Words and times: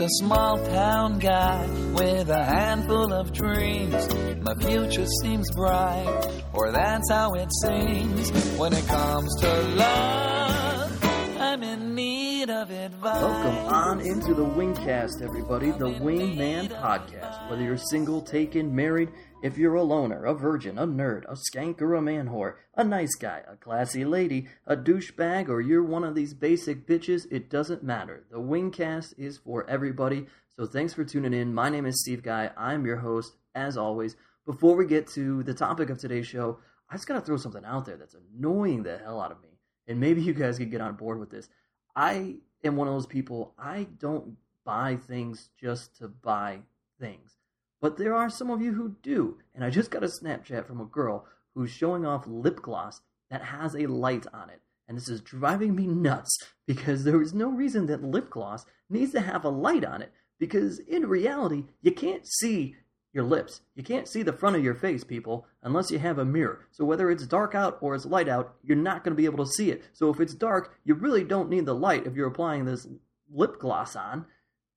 A 0.00 0.08
small 0.08 0.56
town 0.56 1.18
guy 1.18 1.66
with 1.92 2.30
a 2.30 2.42
handful 2.42 3.12
of 3.12 3.34
dreams. 3.34 4.08
My 4.40 4.54
future 4.54 5.04
seems 5.22 5.50
bright, 5.50 6.42
or 6.54 6.72
that's 6.72 7.10
how 7.10 7.34
it 7.34 7.50
seems. 7.62 8.30
When 8.56 8.72
it 8.72 8.86
comes 8.86 9.28
to 9.42 9.62
love, 9.74 11.04
I'm 11.38 11.62
in 11.62 11.94
need 11.94 12.48
of 12.48 12.70
advice. 12.70 13.20
Welcome 13.20 13.74
on 13.74 14.00
into 14.00 14.32
the 14.32 14.46
Wingcast, 14.46 15.20
everybody, 15.20 15.70
the 15.72 15.90
Wingman 15.90 16.68
Podcast. 16.70 17.50
Whether 17.50 17.62
you're 17.62 17.76
single, 17.76 18.22
taken, 18.22 18.74
married, 18.74 19.10
if 19.42 19.56
you're 19.56 19.74
a 19.74 19.82
loner, 19.82 20.24
a 20.26 20.34
virgin, 20.34 20.78
a 20.78 20.86
nerd, 20.86 21.24
a 21.24 21.34
skank, 21.34 21.80
or 21.80 21.94
a 21.94 22.02
man 22.02 22.28
whore, 22.28 22.56
a 22.74 22.84
nice 22.84 23.14
guy, 23.14 23.42
a 23.48 23.56
classy 23.56 24.04
lady, 24.04 24.48
a 24.66 24.76
douchebag, 24.76 25.48
or 25.48 25.60
you're 25.60 25.82
one 25.82 26.04
of 26.04 26.14
these 26.14 26.34
basic 26.34 26.86
bitches, 26.86 27.26
it 27.30 27.48
doesn't 27.48 27.82
matter. 27.82 28.24
The 28.30 28.38
Wingcast 28.38 29.14
is 29.18 29.38
for 29.38 29.68
everybody. 29.68 30.26
So 30.56 30.66
thanks 30.66 30.92
for 30.92 31.04
tuning 31.04 31.32
in. 31.32 31.54
My 31.54 31.70
name 31.70 31.86
is 31.86 32.02
Steve 32.02 32.22
Guy. 32.22 32.50
I'm 32.56 32.84
your 32.84 32.98
host, 32.98 33.32
as 33.54 33.78
always. 33.78 34.14
Before 34.44 34.76
we 34.76 34.86
get 34.86 35.06
to 35.12 35.42
the 35.42 35.54
topic 35.54 35.88
of 35.88 35.98
today's 35.98 36.26
show, 36.26 36.58
I 36.90 36.96
just 36.96 37.06
gotta 37.06 37.22
throw 37.22 37.38
something 37.38 37.64
out 37.64 37.86
there 37.86 37.96
that's 37.96 38.16
annoying 38.34 38.82
the 38.82 38.98
hell 38.98 39.20
out 39.20 39.32
of 39.32 39.40
me. 39.40 39.48
And 39.86 39.98
maybe 39.98 40.20
you 40.20 40.34
guys 40.34 40.58
could 40.58 40.70
get 40.70 40.82
on 40.82 40.96
board 40.96 41.18
with 41.18 41.30
this. 41.30 41.48
I 41.96 42.36
am 42.62 42.76
one 42.76 42.88
of 42.88 42.94
those 42.94 43.06
people, 43.06 43.54
I 43.58 43.86
don't 43.98 44.36
buy 44.64 44.96
things 44.96 45.48
just 45.58 45.96
to 45.98 46.08
buy 46.08 46.60
things. 47.00 47.39
But 47.80 47.96
there 47.96 48.14
are 48.14 48.28
some 48.28 48.50
of 48.50 48.60
you 48.60 48.74
who 48.74 48.96
do. 49.02 49.38
And 49.54 49.64
I 49.64 49.70
just 49.70 49.90
got 49.90 50.04
a 50.04 50.06
Snapchat 50.06 50.66
from 50.66 50.80
a 50.80 50.86
girl 50.86 51.26
who's 51.54 51.70
showing 51.70 52.06
off 52.06 52.26
lip 52.26 52.60
gloss 52.62 53.00
that 53.30 53.42
has 53.42 53.74
a 53.74 53.86
light 53.86 54.26
on 54.32 54.50
it. 54.50 54.60
And 54.86 54.96
this 54.96 55.08
is 55.08 55.20
driving 55.20 55.74
me 55.74 55.86
nuts 55.86 56.36
because 56.66 57.04
there 57.04 57.22
is 57.22 57.32
no 57.32 57.48
reason 57.48 57.86
that 57.86 58.02
lip 58.02 58.28
gloss 58.28 58.66
needs 58.88 59.12
to 59.12 59.20
have 59.20 59.44
a 59.44 59.48
light 59.48 59.84
on 59.84 60.02
it. 60.02 60.12
Because 60.38 60.78
in 60.80 61.06
reality, 61.06 61.64
you 61.80 61.92
can't 61.92 62.26
see 62.26 62.76
your 63.12 63.24
lips. 63.24 63.60
You 63.74 63.82
can't 63.82 64.08
see 64.08 64.22
the 64.22 64.32
front 64.32 64.56
of 64.56 64.64
your 64.64 64.74
face, 64.74 65.04
people, 65.04 65.46
unless 65.62 65.90
you 65.90 65.98
have 65.98 66.18
a 66.18 66.24
mirror. 66.24 66.66
So 66.70 66.84
whether 66.84 67.10
it's 67.10 67.26
dark 67.26 67.54
out 67.54 67.78
or 67.80 67.94
it's 67.94 68.06
light 68.06 68.28
out, 68.28 68.54
you're 68.62 68.76
not 68.76 69.04
going 69.04 69.12
to 69.12 69.20
be 69.20 69.26
able 69.26 69.44
to 69.44 69.50
see 69.50 69.70
it. 69.70 69.82
So 69.92 70.10
if 70.10 70.20
it's 70.20 70.34
dark, 70.34 70.74
you 70.84 70.94
really 70.94 71.24
don't 71.24 71.50
need 71.50 71.66
the 71.66 71.74
light 71.74 72.06
if 72.06 72.14
you're 72.14 72.28
applying 72.28 72.64
this 72.64 72.86
lip 73.32 73.58
gloss 73.58 73.96
on 73.96 74.26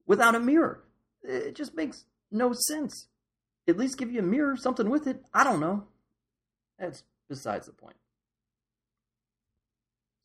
without 0.06 0.36
a 0.36 0.40
mirror. 0.40 0.84
It 1.24 1.56
just 1.56 1.76
makes 1.76 2.06
no 2.34 2.54
sense. 2.54 3.08
At 3.68 3.78
least 3.78 3.98
give 3.98 4.12
you 4.12 4.20
a 4.20 4.24
mirror, 4.24 4.58
something 4.58 4.90
with 4.90 5.08
it. 5.08 5.24
I 5.34 5.44
don't 5.44 5.60
know. 5.60 5.86
That's 6.78 7.04
besides 7.30 7.68
the 7.68 7.74
point. 7.74 7.96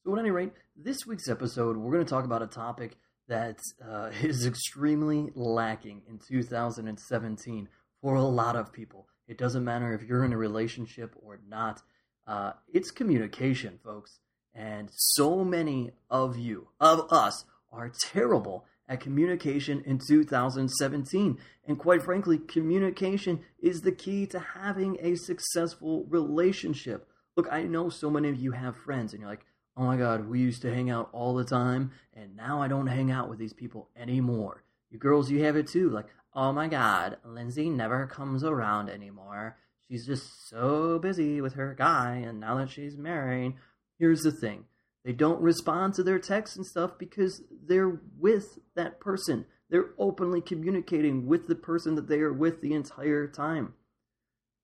So, 0.04 0.14
at 0.14 0.20
any 0.20 0.30
rate, 0.30 0.52
this 0.76 1.06
week's 1.06 1.28
episode, 1.28 1.76
we're 1.76 1.92
going 1.92 2.04
to 2.04 2.10
talk 2.10 2.24
about 2.24 2.42
a 2.42 2.46
topic 2.46 2.96
that 3.28 3.58
uh, 3.86 4.10
is 4.22 4.46
extremely 4.46 5.30
lacking 5.34 6.02
in 6.08 6.18
2017 6.18 7.68
for 8.00 8.14
a 8.14 8.22
lot 8.22 8.56
of 8.56 8.72
people. 8.72 9.06
It 9.26 9.38
doesn't 9.38 9.64
matter 9.64 9.92
if 9.92 10.02
you're 10.02 10.24
in 10.24 10.32
a 10.32 10.38
relationship 10.38 11.14
or 11.22 11.38
not. 11.46 11.82
Uh, 12.26 12.52
it's 12.72 12.90
communication, 12.90 13.78
folks. 13.84 14.20
And 14.54 14.88
so 14.92 15.44
many 15.44 15.92
of 16.10 16.38
you, 16.38 16.68
of 16.80 17.12
us, 17.12 17.44
are 17.70 17.92
terrible 18.00 18.64
at 18.88 19.00
communication 19.00 19.82
in 19.84 19.98
2017. 19.98 21.38
And 21.66 21.78
quite 21.78 22.02
frankly, 22.02 22.38
communication 22.38 23.40
is 23.60 23.80
the 23.80 23.92
key 23.92 24.26
to 24.28 24.38
having 24.38 24.96
a 25.00 25.16
successful 25.16 26.06
relationship. 26.08 27.08
Look, 27.36 27.48
I 27.52 27.62
know 27.64 27.88
so 27.88 28.10
many 28.10 28.28
of 28.30 28.40
you 28.40 28.52
have 28.52 28.76
friends 28.76 29.12
and 29.12 29.20
you're 29.20 29.30
like, 29.30 29.44
oh 29.76 29.84
my 29.84 29.96
God, 29.96 30.28
we 30.28 30.40
used 30.40 30.62
to 30.62 30.74
hang 30.74 30.90
out 30.90 31.10
all 31.12 31.34
the 31.34 31.44
time 31.44 31.92
and 32.14 32.34
now 32.34 32.60
I 32.62 32.68
don't 32.68 32.86
hang 32.86 33.10
out 33.10 33.28
with 33.28 33.38
these 33.38 33.52
people 33.52 33.90
anymore. 33.96 34.64
You 34.90 34.98
girls, 34.98 35.30
you 35.30 35.44
have 35.44 35.56
it 35.56 35.68
too. 35.68 35.90
Like, 35.90 36.06
oh 36.34 36.52
my 36.52 36.68
God, 36.68 37.18
Lindsay 37.24 37.68
never 37.70 38.06
comes 38.06 38.42
around 38.42 38.88
anymore. 38.88 39.56
She's 39.88 40.06
just 40.06 40.48
so 40.48 40.98
busy 40.98 41.40
with 41.40 41.54
her 41.54 41.74
guy 41.74 42.16
and 42.26 42.40
now 42.40 42.56
that 42.56 42.70
she's 42.70 42.96
married. 42.96 43.54
Here's 43.98 44.22
the 44.22 44.32
thing 44.32 44.64
they 45.08 45.14
don't 45.14 45.40
respond 45.40 45.94
to 45.94 46.02
their 46.02 46.18
texts 46.18 46.58
and 46.58 46.66
stuff 46.66 46.98
because 46.98 47.40
they're 47.66 47.98
with 48.18 48.58
that 48.76 49.00
person. 49.00 49.46
They're 49.70 49.94
openly 49.98 50.42
communicating 50.42 51.26
with 51.26 51.48
the 51.48 51.54
person 51.54 51.94
that 51.94 52.08
they 52.08 52.18
are 52.20 52.30
with 52.30 52.60
the 52.60 52.74
entire 52.74 53.26
time. 53.26 53.72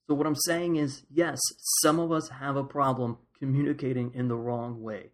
So, 0.07 0.15
what 0.15 0.27
I'm 0.27 0.37
saying 0.37 0.77
is, 0.77 1.05
yes, 1.11 1.41
some 1.81 1.99
of 1.99 2.13
us 2.13 2.29
have 2.29 2.57
a 2.57 2.63
problem 2.63 3.17
communicating 3.39 4.13
in 4.13 4.29
the 4.29 4.37
wrong 4.37 4.83
way. 4.83 5.13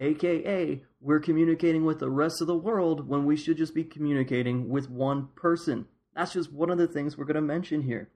AKA, 0.00 0.82
we're 1.00 1.20
communicating 1.20 1.84
with 1.84 2.00
the 2.00 2.10
rest 2.10 2.40
of 2.40 2.48
the 2.48 2.58
world 2.58 3.08
when 3.08 3.24
we 3.24 3.36
should 3.36 3.58
just 3.58 3.72
be 3.72 3.84
communicating 3.84 4.68
with 4.68 4.90
one 4.90 5.28
person. 5.36 5.86
That's 6.16 6.32
just 6.32 6.52
one 6.52 6.70
of 6.70 6.78
the 6.78 6.88
things 6.88 7.16
we're 7.16 7.24
going 7.26 7.36
to 7.36 7.40
mention 7.40 7.82
here. 7.82 8.10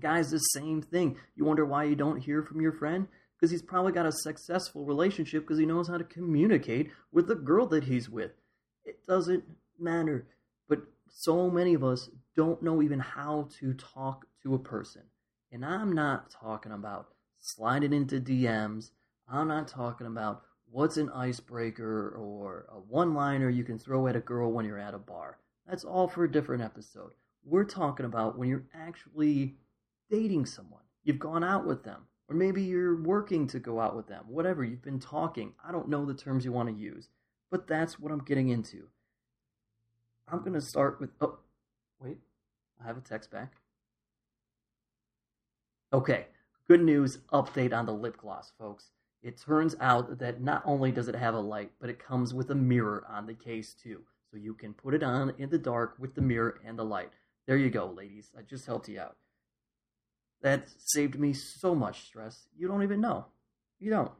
Guys, 0.00 0.32
the 0.32 0.38
same 0.38 0.82
thing. 0.82 1.16
You 1.36 1.44
wonder 1.44 1.64
why 1.64 1.84
you 1.84 1.94
don't 1.94 2.24
hear 2.24 2.42
from 2.42 2.60
your 2.60 2.72
friend? 2.72 3.06
Because 3.38 3.50
he's 3.50 3.62
probably 3.62 3.92
got 3.92 4.06
a 4.06 4.12
successful 4.12 4.84
relationship 4.84 5.42
because 5.42 5.58
he 5.58 5.66
knows 5.66 5.88
how 5.88 5.98
to 5.98 6.04
communicate 6.04 6.90
with 7.12 7.26
the 7.28 7.34
girl 7.34 7.66
that 7.66 7.84
he's 7.84 8.08
with. 8.08 8.32
It 8.84 9.06
doesn't 9.06 9.44
matter. 9.78 10.26
But 10.68 10.80
so 11.08 11.50
many 11.50 11.74
of 11.74 11.84
us 11.84 12.08
don't 12.34 12.62
know 12.62 12.82
even 12.82 13.00
how 13.00 13.48
to 13.60 13.74
talk 13.74 14.26
to 14.42 14.54
a 14.54 14.58
person. 14.58 15.02
And 15.52 15.64
I'm 15.64 15.92
not 15.92 16.30
talking 16.30 16.72
about 16.72 17.08
sliding 17.38 17.92
into 17.92 18.20
DMs. 18.20 18.90
I'm 19.28 19.48
not 19.48 19.68
talking 19.68 20.06
about 20.06 20.42
what's 20.70 20.96
an 20.96 21.10
icebreaker 21.10 22.10
or 22.16 22.66
a 22.70 22.78
one 22.78 23.14
liner 23.14 23.50
you 23.50 23.64
can 23.64 23.78
throw 23.78 24.06
at 24.06 24.16
a 24.16 24.20
girl 24.20 24.52
when 24.52 24.64
you're 24.64 24.78
at 24.78 24.94
a 24.94 24.98
bar. 24.98 25.38
That's 25.68 25.84
all 25.84 26.08
for 26.08 26.24
a 26.24 26.30
different 26.30 26.62
episode. 26.62 27.12
We're 27.44 27.64
talking 27.64 28.06
about 28.06 28.38
when 28.38 28.48
you're 28.48 28.66
actually 28.74 29.56
dating 30.10 30.46
someone. 30.46 30.82
You've 31.04 31.18
gone 31.18 31.44
out 31.44 31.66
with 31.66 31.84
them 31.84 32.06
or 32.28 32.34
maybe 32.34 32.62
you're 32.62 33.00
working 33.02 33.46
to 33.48 33.58
go 33.58 33.80
out 33.80 33.96
with 33.96 34.08
them. 34.08 34.24
Whatever, 34.28 34.64
you've 34.64 34.82
been 34.82 34.98
talking. 34.98 35.52
I 35.66 35.72
don't 35.72 35.88
know 35.88 36.04
the 36.04 36.14
terms 36.14 36.44
you 36.44 36.52
want 36.52 36.68
to 36.68 36.74
use, 36.74 37.08
but 37.50 37.66
that's 37.66 37.98
what 37.98 38.12
I'm 38.12 38.24
getting 38.24 38.48
into. 38.48 38.88
I'm 40.28 40.40
going 40.40 40.54
to 40.54 40.60
start 40.60 41.00
with. 41.00 41.10
Oh, 41.20 41.38
wait. 42.00 42.18
I 42.82 42.86
have 42.86 42.96
a 42.96 43.00
text 43.00 43.30
back. 43.30 43.52
Okay. 45.92 46.26
Good 46.68 46.82
news 46.82 47.18
update 47.32 47.72
on 47.72 47.86
the 47.86 47.92
lip 47.92 48.16
gloss, 48.16 48.52
folks. 48.58 48.90
It 49.22 49.40
turns 49.40 49.76
out 49.80 50.18
that 50.18 50.40
not 50.40 50.62
only 50.64 50.90
does 50.90 51.06
it 51.06 51.14
have 51.14 51.34
a 51.34 51.40
light, 51.40 51.70
but 51.80 51.90
it 51.90 52.04
comes 52.04 52.34
with 52.34 52.50
a 52.50 52.56
mirror 52.56 53.04
on 53.08 53.26
the 53.26 53.34
case 53.34 53.72
too. 53.72 54.02
So 54.30 54.36
you 54.36 54.54
can 54.54 54.74
put 54.74 54.94
it 54.94 55.04
on 55.04 55.32
in 55.38 55.48
the 55.48 55.58
dark 55.58 55.94
with 55.98 56.14
the 56.14 56.22
mirror 56.22 56.60
and 56.64 56.76
the 56.76 56.84
light. 56.84 57.12
There 57.46 57.56
you 57.56 57.70
go, 57.70 57.86
ladies. 57.86 58.32
I 58.36 58.42
just 58.42 58.66
helped 58.66 58.88
you 58.88 58.98
out. 58.98 59.16
That 60.42 60.68
saved 60.78 61.18
me 61.18 61.32
so 61.32 61.74
much 61.74 62.04
stress. 62.06 62.46
You 62.56 62.68
don't 62.68 62.82
even 62.82 63.00
know. 63.00 63.26
You 63.78 63.90
don't. 63.90 64.12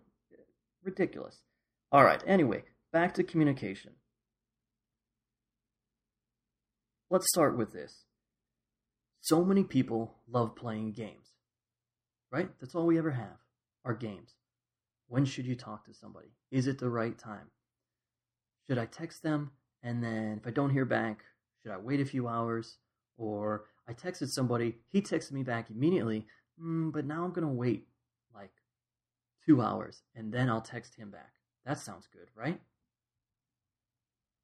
Ridiculous. 0.83 1.41
All 1.93 2.05
right, 2.05 2.23
anyway, 2.27 2.65
back 2.93 3.15
to 3.15 3.23
communication. 3.23 3.93
Let's 7.11 7.29
start 7.29 7.57
with 7.57 7.73
this. 7.73 8.05
So 9.21 9.45
many 9.45 9.65
people 9.65 10.15
love 10.29 10.57
playing 10.57 10.93
games, 10.93 11.33
right? 12.31 12.49
That's 12.61 12.75
all 12.75 12.87
we 12.87 12.99
ever 12.99 13.11
have 13.11 13.39
are 13.85 13.95
games. 13.95 14.35
When 15.09 15.25
should 15.25 15.47
you 15.47 15.55
talk 15.55 15.87
to 15.87 15.95
somebody? 15.95 16.29
Is 16.51 16.67
it 16.67 16.79
the 16.79 16.91
right 16.91 17.17
time? 17.17 17.51
Should 18.67 18.79
I 18.79 18.87
text 18.87 19.23
them 19.23 19.53
and 19.83 20.03
then 20.03 20.39
if 20.41 20.47
I 20.47 20.51
don't 20.51 20.71
hear 20.71 20.85
back, 20.85 21.21
should 21.63 21.73
I 21.73 21.77
wait 21.79 22.01
a 22.01 22.05
few 22.05 22.27
hours? 22.27 22.79
Or 23.17 23.65
I 23.89 23.93
texted 23.93 24.29
somebody, 24.29 24.77
he 24.89 25.01
texted 25.01 25.33
me 25.33 25.43
back 25.43 25.71
immediately, 25.71 26.27
mm, 26.61 26.93
but 26.93 27.07
now 27.07 27.25
I'm 27.25 27.33
going 27.33 27.47
to 27.47 27.53
wait 27.53 27.87
like 28.35 28.51
two 29.45 29.63
hours 29.63 30.03
and 30.15 30.33
then 30.33 30.51
I'll 30.51 30.61
text 30.61 30.97
him 30.97 31.11
back. 31.11 31.33
That 31.65 31.79
sounds 31.79 32.09
good, 32.13 32.29
right? 32.35 32.61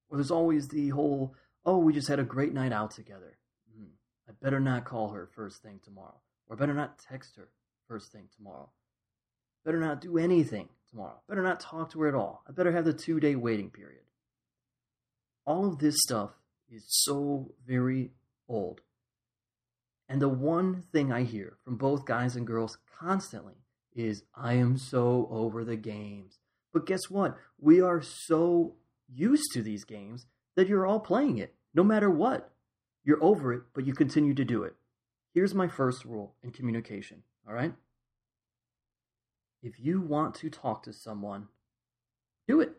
Or 0.08 0.16
there's 0.16 0.30
always 0.30 0.68
the 0.68 0.90
whole, 0.90 1.34
oh, 1.64 1.78
we 1.78 1.92
just 1.92 2.08
had 2.08 2.18
a 2.18 2.24
great 2.24 2.52
night 2.52 2.72
out 2.72 2.90
together. 2.92 3.38
Mm, 3.76 3.90
I 4.28 4.32
better 4.40 4.60
not 4.60 4.84
call 4.84 5.10
her 5.10 5.28
first 5.34 5.62
thing 5.62 5.80
tomorrow. 5.82 6.20
Or 6.48 6.56
better 6.56 6.74
not 6.74 6.98
text 6.98 7.36
her 7.36 7.48
first 7.88 8.12
thing 8.12 8.28
tomorrow. 8.36 8.70
Better 9.64 9.80
not 9.80 10.00
do 10.00 10.18
anything 10.18 10.68
tomorrow. 10.90 11.20
Better 11.28 11.42
not 11.42 11.60
talk 11.60 11.90
to 11.92 12.00
her 12.02 12.08
at 12.08 12.14
all. 12.14 12.42
I 12.48 12.52
better 12.52 12.72
have 12.72 12.84
the 12.84 12.92
two 12.92 13.20
day 13.20 13.36
waiting 13.36 13.70
period. 13.70 14.02
All 15.46 15.66
of 15.66 15.78
this 15.78 15.96
stuff 15.98 16.30
is 16.70 16.84
so 16.88 17.52
very 17.66 18.10
old. 18.48 18.80
And 20.08 20.20
the 20.20 20.28
one 20.28 20.82
thing 20.92 21.12
I 21.12 21.22
hear 21.22 21.56
from 21.64 21.76
both 21.76 22.04
guys 22.04 22.36
and 22.36 22.46
girls 22.46 22.78
constantly 22.98 23.54
is, 23.94 24.24
I 24.34 24.54
am 24.54 24.76
so 24.76 25.28
over 25.30 25.64
the 25.64 25.76
games. 25.76 26.38
But 26.72 26.86
guess 26.86 27.10
what? 27.10 27.36
We 27.58 27.80
are 27.80 28.02
so 28.02 28.74
used 29.08 29.52
to 29.52 29.62
these 29.62 29.84
games 29.84 30.26
that 30.56 30.68
you're 30.68 30.86
all 30.86 31.00
playing 31.00 31.38
it, 31.38 31.54
no 31.74 31.84
matter 31.84 32.10
what. 32.10 32.52
You're 33.04 33.22
over 33.22 33.52
it, 33.52 33.62
but 33.74 33.86
you 33.86 33.94
continue 33.94 34.34
to 34.34 34.44
do 34.44 34.62
it. 34.62 34.74
Here's 35.34 35.54
my 35.54 35.68
first 35.68 36.04
rule 36.04 36.34
in 36.42 36.50
communication, 36.50 37.22
all 37.46 37.54
right? 37.54 37.74
If 39.62 39.78
you 39.78 40.00
want 40.00 40.34
to 40.36 40.50
talk 40.50 40.82
to 40.84 40.92
someone, 40.92 41.48
do 42.46 42.60
it. 42.60 42.72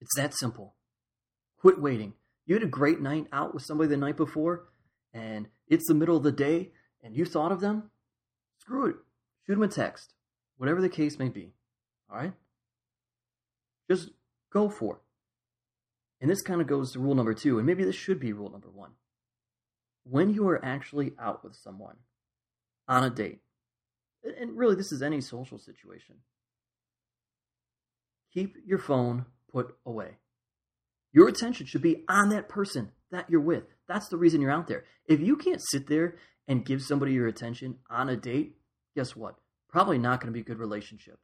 It's 0.00 0.14
that 0.16 0.34
simple. 0.34 0.74
Quit 1.58 1.80
waiting. 1.80 2.14
You 2.46 2.54
had 2.54 2.62
a 2.62 2.68
great 2.68 3.00
night 3.00 3.26
out 3.32 3.54
with 3.54 3.62
somebody 3.62 3.88
the 3.88 3.96
night 3.96 4.16
before, 4.16 4.64
and 5.12 5.48
it's 5.72 5.88
the 5.88 5.94
middle 5.94 6.16
of 6.16 6.22
the 6.22 6.32
day, 6.32 6.70
and 7.02 7.16
you 7.16 7.24
thought 7.24 7.50
of 7.50 7.60
them. 7.60 7.90
Screw 8.58 8.90
it. 8.90 8.96
Shoot 9.46 9.54
them 9.54 9.62
a 9.62 9.68
text, 9.68 10.14
whatever 10.58 10.80
the 10.80 10.88
case 10.88 11.18
may 11.18 11.28
be. 11.28 11.54
All 12.10 12.18
right? 12.18 12.32
Just 13.90 14.10
go 14.52 14.68
for 14.68 14.96
it. 14.96 15.00
And 16.20 16.30
this 16.30 16.42
kind 16.42 16.60
of 16.60 16.66
goes 16.66 16.92
to 16.92 17.00
rule 17.00 17.14
number 17.14 17.34
two, 17.34 17.58
and 17.58 17.66
maybe 17.66 17.84
this 17.84 17.96
should 17.96 18.20
be 18.20 18.32
rule 18.32 18.50
number 18.50 18.68
one. 18.70 18.92
When 20.04 20.32
you 20.32 20.46
are 20.48 20.64
actually 20.64 21.12
out 21.18 21.42
with 21.42 21.56
someone 21.56 21.96
on 22.86 23.02
a 23.02 23.10
date, 23.10 23.40
and 24.22 24.56
really 24.56 24.76
this 24.76 24.92
is 24.92 25.02
any 25.02 25.20
social 25.20 25.58
situation, 25.58 26.16
keep 28.32 28.56
your 28.64 28.78
phone 28.78 29.24
put 29.50 29.74
away. 29.86 30.18
Your 31.12 31.28
attention 31.28 31.66
should 31.66 31.82
be 31.82 32.04
on 32.08 32.28
that 32.28 32.48
person 32.48 32.92
that 33.10 33.28
you're 33.28 33.40
with. 33.40 33.64
That's 33.92 34.08
the 34.08 34.16
reason 34.16 34.40
you're 34.40 34.50
out 34.50 34.68
there. 34.68 34.84
If 35.06 35.20
you 35.20 35.36
can't 35.36 35.60
sit 35.62 35.86
there 35.86 36.16
and 36.48 36.64
give 36.64 36.82
somebody 36.82 37.12
your 37.12 37.26
attention 37.26 37.76
on 37.90 38.08
a 38.08 38.16
date, 38.16 38.56
guess 38.96 39.14
what? 39.14 39.36
Probably 39.68 39.98
not 39.98 40.18
going 40.20 40.32
to 40.32 40.32
be 40.32 40.40
a 40.40 40.44
good 40.44 40.58
relationship. 40.58 41.18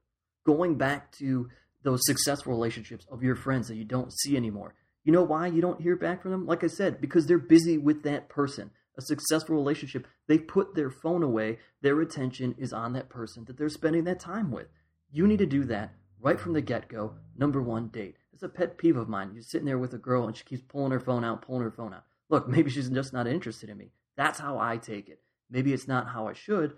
Going 0.44 0.76
back 0.76 1.10
to 1.12 1.48
those 1.82 2.00
successful 2.02 2.52
relationships 2.52 3.06
of 3.10 3.22
your 3.22 3.36
friends 3.36 3.68
that 3.68 3.76
you 3.76 3.84
don't 3.84 4.12
see 4.12 4.36
anymore. 4.36 4.74
You 5.02 5.12
know 5.12 5.22
why 5.22 5.46
you 5.46 5.62
don't 5.62 5.80
hear 5.80 5.96
back 5.96 6.20
from 6.20 6.30
them? 6.32 6.46
Like 6.46 6.62
I 6.62 6.66
said, 6.66 7.00
because 7.00 7.26
they're 7.26 7.38
busy 7.38 7.78
with 7.78 8.02
that 8.02 8.28
person. 8.28 8.70
A 8.98 9.02
successful 9.02 9.54
relationship, 9.54 10.06
they 10.26 10.36
put 10.36 10.74
their 10.74 10.90
phone 10.90 11.22
away, 11.22 11.60
their 11.80 11.98
attention 12.02 12.54
is 12.58 12.74
on 12.74 12.92
that 12.92 13.08
person 13.08 13.46
that 13.46 13.56
they're 13.56 13.70
spending 13.70 14.04
that 14.04 14.20
time 14.20 14.50
with. 14.50 14.66
You 15.10 15.26
need 15.26 15.38
to 15.38 15.46
do 15.46 15.64
that 15.64 15.94
right 16.20 16.38
from 16.38 16.52
the 16.52 16.60
get 16.60 16.88
go. 16.88 17.14
Number 17.34 17.62
one 17.62 17.88
date. 17.88 18.16
It's 18.34 18.42
a 18.42 18.48
pet 18.48 18.76
peeve 18.76 18.98
of 18.98 19.08
mine. 19.08 19.30
You're 19.32 19.42
sitting 19.42 19.66
there 19.66 19.78
with 19.78 19.94
a 19.94 19.98
girl 19.98 20.26
and 20.26 20.36
she 20.36 20.44
keeps 20.44 20.62
pulling 20.62 20.92
her 20.92 21.00
phone 21.00 21.24
out, 21.24 21.42
pulling 21.42 21.62
her 21.62 21.70
phone 21.70 21.94
out. 21.94 22.04
Look, 22.30 22.48
maybe 22.48 22.70
she's 22.70 22.88
just 22.90 23.12
not 23.12 23.26
interested 23.26 23.70
in 23.70 23.78
me. 23.78 23.92
That's 24.16 24.38
how 24.38 24.58
I 24.58 24.76
take 24.76 25.08
it. 25.08 25.20
Maybe 25.50 25.72
it's 25.72 25.88
not 25.88 26.08
how 26.08 26.26
I 26.28 26.34
should, 26.34 26.74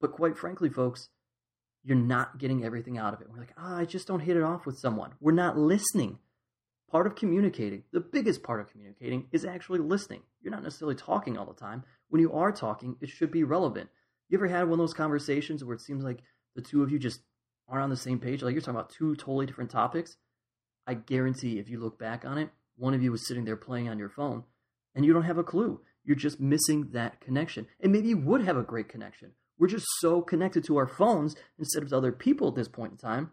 but 0.00 0.12
quite 0.12 0.36
frankly, 0.36 0.68
folks, 0.68 1.08
you're 1.82 1.96
not 1.96 2.38
getting 2.38 2.64
everything 2.64 2.98
out 2.98 3.14
of 3.14 3.20
it. 3.20 3.28
We're 3.30 3.38
like, 3.38 3.54
oh, 3.58 3.76
I 3.76 3.84
just 3.84 4.06
don't 4.06 4.20
hit 4.20 4.36
it 4.36 4.42
off 4.42 4.66
with 4.66 4.78
someone. 4.78 5.12
We're 5.20 5.32
not 5.32 5.58
listening. 5.58 6.18
Part 6.90 7.06
of 7.06 7.16
communicating, 7.16 7.82
the 7.92 8.00
biggest 8.00 8.44
part 8.44 8.60
of 8.60 8.70
communicating, 8.70 9.26
is 9.32 9.44
actually 9.44 9.80
listening. 9.80 10.22
You're 10.40 10.52
not 10.52 10.62
necessarily 10.62 10.94
talking 10.94 11.36
all 11.36 11.46
the 11.46 11.52
time. 11.52 11.82
When 12.08 12.20
you 12.20 12.32
are 12.32 12.52
talking, 12.52 12.96
it 13.00 13.08
should 13.08 13.32
be 13.32 13.42
relevant. 13.42 13.88
You 14.28 14.38
ever 14.38 14.46
had 14.46 14.64
one 14.64 14.74
of 14.74 14.78
those 14.78 14.94
conversations 14.94 15.64
where 15.64 15.74
it 15.74 15.80
seems 15.80 16.04
like 16.04 16.20
the 16.54 16.62
two 16.62 16.82
of 16.82 16.92
you 16.92 16.98
just 16.98 17.22
aren't 17.68 17.84
on 17.84 17.90
the 17.90 17.96
same 17.96 18.20
page? 18.20 18.42
Like 18.42 18.52
you're 18.52 18.60
talking 18.60 18.76
about 18.76 18.90
two 18.90 19.16
totally 19.16 19.46
different 19.46 19.70
topics. 19.70 20.16
I 20.86 20.94
guarantee 20.94 21.58
if 21.58 21.68
you 21.68 21.80
look 21.80 21.98
back 21.98 22.24
on 22.24 22.38
it, 22.38 22.50
one 22.76 22.94
of 22.94 23.02
you 23.02 23.10
was 23.10 23.26
sitting 23.26 23.44
there 23.44 23.56
playing 23.56 23.88
on 23.88 23.98
your 23.98 24.08
phone 24.08 24.44
and 24.96 25.04
you 25.04 25.12
don't 25.12 25.22
have 25.22 25.38
a 25.38 25.44
clue. 25.44 25.80
You're 26.04 26.16
just 26.16 26.40
missing 26.40 26.88
that 26.92 27.20
connection. 27.20 27.68
And 27.80 27.92
maybe 27.92 28.08
you 28.08 28.18
would 28.18 28.42
have 28.44 28.56
a 28.56 28.62
great 28.62 28.88
connection. 28.88 29.32
We're 29.58 29.68
just 29.68 29.86
so 30.00 30.22
connected 30.22 30.64
to 30.64 30.76
our 30.76 30.88
phones 30.88 31.36
instead 31.58 31.84
of 31.84 31.92
other 31.92 32.10
people 32.10 32.48
at 32.48 32.56
this 32.56 32.68
point 32.68 32.92
in 32.92 32.98
time 32.98 33.30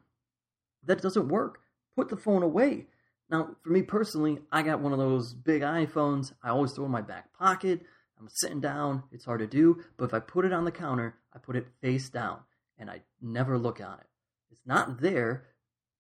that 0.86 1.02
doesn't 1.02 1.30
work. 1.30 1.60
Put 1.96 2.10
the 2.10 2.18
phone 2.18 2.44
away. 2.44 2.88
Now, 3.30 3.56
for 3.64 3.70
me 3.70 3.82
personally, 3.82 4.40
I 4.52 4.64
got 4.64 4.80
one 4.80 4.94
of 4.94 5.00
those 5.00 5.34
big 5.34 5.62
iPhones. 5.62 6.34
I 6.44 6.50
always 6.50 6.72
throw 6.72 6.86
in 6.86 6.92
my 6.92 7.02
back 7.02 7.34
pocket. 7.34 7.82
I'm 8.20 8.28
sitting 8.30 8.62
down. 8.62 9.04
It's 9.12 9.26
hard 9.26 9.40
to 9.40 9.48
do. 9.48 9.84
But 9.98 10.06
if 10.06 10.14
I 10.14 10.20
put 10.20 10.46
it 10.46 10.54
on 10.54 10.66
the 10.66 10.72
counter, 10.72 11.16
I 11.34 11.40
put 11.40 11.56
it 11.56 11.68
face 11.82 12.10
down 12.10 12.40
and 12.78 12.90
I 12.90 13.02
never 13.22 13.58
look 13.58 13.80
on 13.80 14.00
it. 14.00 14.08
It's 14.52 14.66
not 14.66 15.02
there 15.02 15.46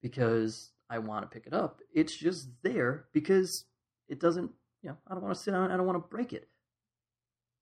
because 0.01 0.71
I 0.89 0.99
want 0.99 1.23
to 1.23 1.33
pick 1.33 1.47
it 1.47 1.53
up. 1.53 1.79
It's 1.93 2.17
just 2.17 2.49
there 2.61 3.05
because 3.13 3.65
it 4.07 4.19
doesn't, 4.19 4.51
you 4.83 4.89
know, 4.89 4.97
I 5.07 5.13
don't 5.13 5.23
want 5.23 5.35
to 5.35 5.41
sit 5.41 5.53
on 5.53 5.71
it. 5.71 5.73
I 5.73 5.77
don't 5.77 5.85
want 5.85 5.95
to 5.95 6.07
break 6.07 6.33
it. 6.33 6.47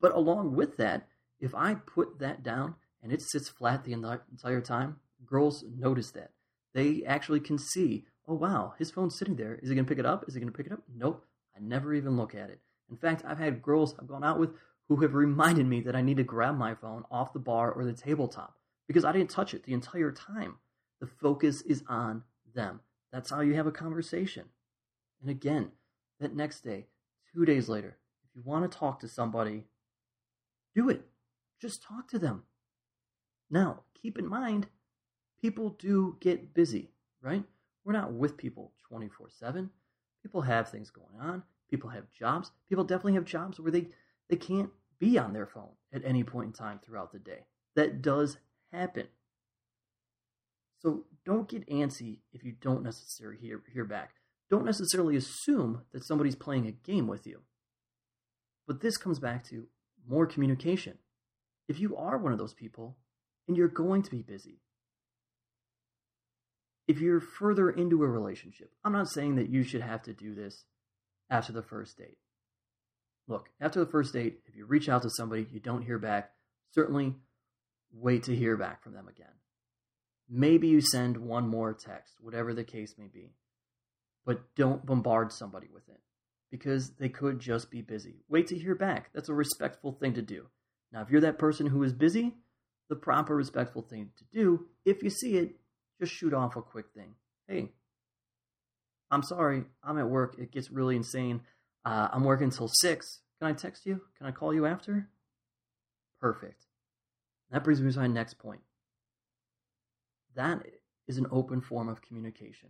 But 0.01 0.13
along 0.13 0.55
with 0.55 0.77
that, 0.77 1.07
if 1.39 1.53
I 1.55 1.75
put 1.75 2.19
that 2.19 2.43
down 2.43 2.75
and 3.03 3.11
it 3.11 3.21
sits 3.21 3.49
flat 3.49 3.83
the 3.83 3.93
entire 3.93 4.61
time, 4.61 4.97
girls 5.25 5.63
notice 5.77 6.11
that. 6.11 6.31
They 6.73 7.03
actually 7.05 7.39
can 7.39 7.57
see, 7.57 8.05
oh 8.27 8.33
wow, 8.33 8.73
his 8.79 8.91
phone's 8.91 9.17
sitting 9.17 9.35
there. 9.35 9.55
Is 9.55 9.69
he 9.69 9.75
going 9.75 9.85
to 9.85 9.89
pick 9.89 9.99
it 9.99 10.05
up? 10.05 10.25
Is 10.27 10.33
he 10.33 10.39
going 10.39 10.51
to 10.51 10.57
pick 10.57 10.65
it 10.65 10.73
up? 10.73 10.83
Nope. 10.93 11.25
I 11.55 11.59
never 11.59 11.93
even 11.93 12.17
look 12.17 12.33
at 12.33 12.49
it. 12.49 12.59
In 12.89 12.97
fact, 12.97 13.23
I've 13.25 13.37
had 13.37 13.61
girls 13.61 13.95
I've 13.99 14.07
gone 14.07 14.23
out 14.23 14.39
with 14.39 14.51
who 14.87 14.97
have 14.97 15.13
reminded 15.13 15.67
me 15.67 15.81
that 15.81 15.95
I 15.95 16.01
need 16.01 16.17
to 16.17 16.23
grab 16.23 16.57
my 16.57 16.75
phone 16.75 17.03
off 17.11 17.33
the 17.33 17.39
bar 17.39 17.71
or 17.71 17.85
the 17.85 17.93
tabletop 17.93 18.55
because 18.87 19.05
I 19.05 19.11
didn't 19.11 19.29
touch 19.29 19.53
it 19.53 19.63
the 19.63 19.73
entire 19.73 20.11
time. 20.11 20.55
The 20.99 21.07
focus 21.07 21.61
is 21.61 21.83
on 21.87 22.23
them. 22.53 22.81
That's 23.11 23.29
how 23.29 23.41
you 23.41 23.53
have 23.55 23.67
a 23.67 23.71
conversation. 23.71 24.45
And 25.21 25.29
again, 25.29 25.71
that 26.19 26.35
next 26.35 26.61
day, 26.61 26.87
two 27.33 27.45
days 27.45 27.69
later, 27.69 27.97
if 28.23 28.35
you 28.35 28.41
want 28.43 28.69
to 28.69 28.77
talk 28.77 28.99
to 28.99 29.07
somebody, 29.07 29.65
do 30.75 30.89
it. 30.89 31.05
Just 31.61 31.83
talk 31.83 32.07
to 32.09 32.19
them. 32.19 32.43
Now, 33.49 33.81
keep 34.01 34.17
in 34.17 34.27
mind, 34.27 34.67
people 35.41 35.75
do 35.77 36.17
get 36.19 36.53
busy, 36.53 36.91
right? 37.21 37.43
We're 37.83 37.93
not 37.93 38.13
with 38.13 38.37
people 38.37 38.71
24 38.87 39.29
7. 39.29 39.69
People 40.23 40.41
have 40.41 40.69
things 40.69 40.89
going 40.89 41.19
on. 41.19 41.43
People 41.69 41.89
have 41.89 42.11
jobs. 42.11 42.51
People 42.69 42.83
definitely 42.83 43.13
have 43.13 43.25
jobs 43.25 43.59
where 43.59 43.71
they, 43.71 43.87
they 44.29 44.35
can't 44.35 44.69
be 44.99 45.17
on 45.17 45.33
their 45.33 45.47
phone 45.47 45.71
at 45.93 46.05
any 46.05 46.23
point 46.23 46.47
in 46.47 46.53
time 46.53 46.79
throughout 46.83 47.11
the 47.11 47.19
day. 47.19 47.45
That 47.75 48.01
does 48.01 48.37
happen. 48.71 49.07
So 50.79 51.05
don't 51.25 51.47
get 51.47 51.69
antsy 51.69 52.17
if 52.33 52.43
you 52.43 52.53
don't 52.59 52.83
necessarily 52.83 53.37
hear, 53.37 53.61
hear 53.71 53.85
back. 53.85 54.11
Don't 54.51 54.65
necessarily 54.65 55.15
assume 55.15 55.81
that 55.93 56.05
somebody's 56.05 56.35
playing 56.35 56.67
a 56.67 56.71
game 56.71 57.07
with 57.07 57.25
you. 57.25 57.39
But 58.67 58.81
this 58.81 58.97
comes 58.97 59.17
back 59.17 59.43
to 59.49 59.65
more 60.07 60.27
communication 60.27 60.99
if 61.71 61.79
you 61.79 61.95
are 61.95 62.17
one 62.17 62.33
of 62.33 62.37
those 62.37 62.53
people 62.53 62.97
and 63.47 63.55
you're 63.55 63.69
going 63.69 64.03
to 64.03 64.11
be 64.11 64.21
busy, 64.21 64.59
if 66.85 66.99
you're 66.99 67.21
further 67.21 67.69
into 67.69 68.03
a 68.03 68.07
relationship, 68.07 68.71
I'm 68.83 68.91
not 68.91 69.09
saying 69.09 69.35
that 69.35 69.49
you 69.49 69.63
should 69.63 69.81
have 69.81 70.01
to 70.03 70.13
do 70.13 70.35
this 70.35 70.65
after 71.29 71.53
the 71.53 71.61
first 71.61 71.97
date. 71.97 72.17
Look, 73.27 73.49
after 73.61 73.79
the 73.79 73.89
first 73.89 74.11
date, 74.11 74.39
if 74.47 74.55
you 74.57 74.65
reach 74.65 74.89
out 74.89 75.03
to 75.03 75.09
somebody, 75.09 75.47
you 75.49 75.61
don't 75.61 75.83
hear 75.85 75.97
back, 75.97 76.31
certainly 76.73 77.15
wait 77.93 78.23
to 78.23 78.35
hear 78.35 78.57
back 78.57 78.83
from 78.83 78.93
them 78.93 79.07
again. 79.07 79.27
Maybe 80.29 80.67
you 80.67 80.81
send 80.81 81.17
one 81.17 81.47
more 81.47 81.73
text, 81.73 82.15
whatever 82.19 82.53
the 82.53 82.65
case 82.65 82.95
may 82.97 83.07
be, 83.07 83.31
but 84.25 84.55
don't 84.55 84.85
bombard 84.85 85.31
somebody 85.31 85.67
with 85.73 85.87
it 85.89 85.99
because 86.51 86.91
they 86.91 87.09
could 87.09 87.39
just 87.39 87.71
be 87.71 87.81
busy. 87.81 88.23
Wait 88.29 88.47
to 88.47 88.57
hear 88.57 88.75
back. 88.75 89.09
That's 89.13 89.29
a 89.29 89.33
respectful 89.33 89.93
thing 89.93 90.13
to 90.13 90.21
do. 90.21 90.47
Now, 90.91 91.01
if 91.01 91.09
you're 91.09 91.21
that 91.21 91.39
person 91.39 91.67
who 91.67 91.83
is 91.83 91.93
busy, 91.93 92.35
the 92.89 92.95
proper 92.95 93.35
respectful 93.35 93.81
thing 93.81 94.09
to 94.17 94.25
do, 94.31 94.67
if 94.85 95.01
you 95.01 95.09
see 95.09 95.37
it, 95.37 95.55
just 95.99 96.13
shoot 96.13 96.33
off 96.33 96.57
a 96.57 96.61
quick 96.61 96.87
thing. 96.93 97.15
Hey, 97.47 97.69
I'm 99.09 99.23
sorry, 99.23 99.63
I'm 99.83 99.97
at 99.97 100.09
work. 100.09 100.35
It 100.37 100.51
gets 100.51 100.71
really 100.71 100.95
insane. 100.95 101.41
Uh, 101.85 102.09
I'm 102.11 102.23
working 102.23 102.45
until 102.45 102.67
6. 102.67 103.19
Can 103.39 103.47
I 103.47 103.53
text 103.53 103.85
you? 103.85 104.01
Can 104.17 104.27
I 104.27 104.31
call 104.31 104.53
you 104.53 104.65
after? 104.65 105.09
Perfect. 106.19 106.65
That 107.51 107.63
brings 107.63 107.81
me 107.81 107.91
to 107.91 107.99
my 107.99 108.07
next 108.07 108.35
point. 108.35 108.61
That 110.35 110.65
is 111.07 111.17
an 111.17 111.27
open 111.31 111.61
form 111.61 111.89
of 111.89 112.01
communication. 112.01 112.69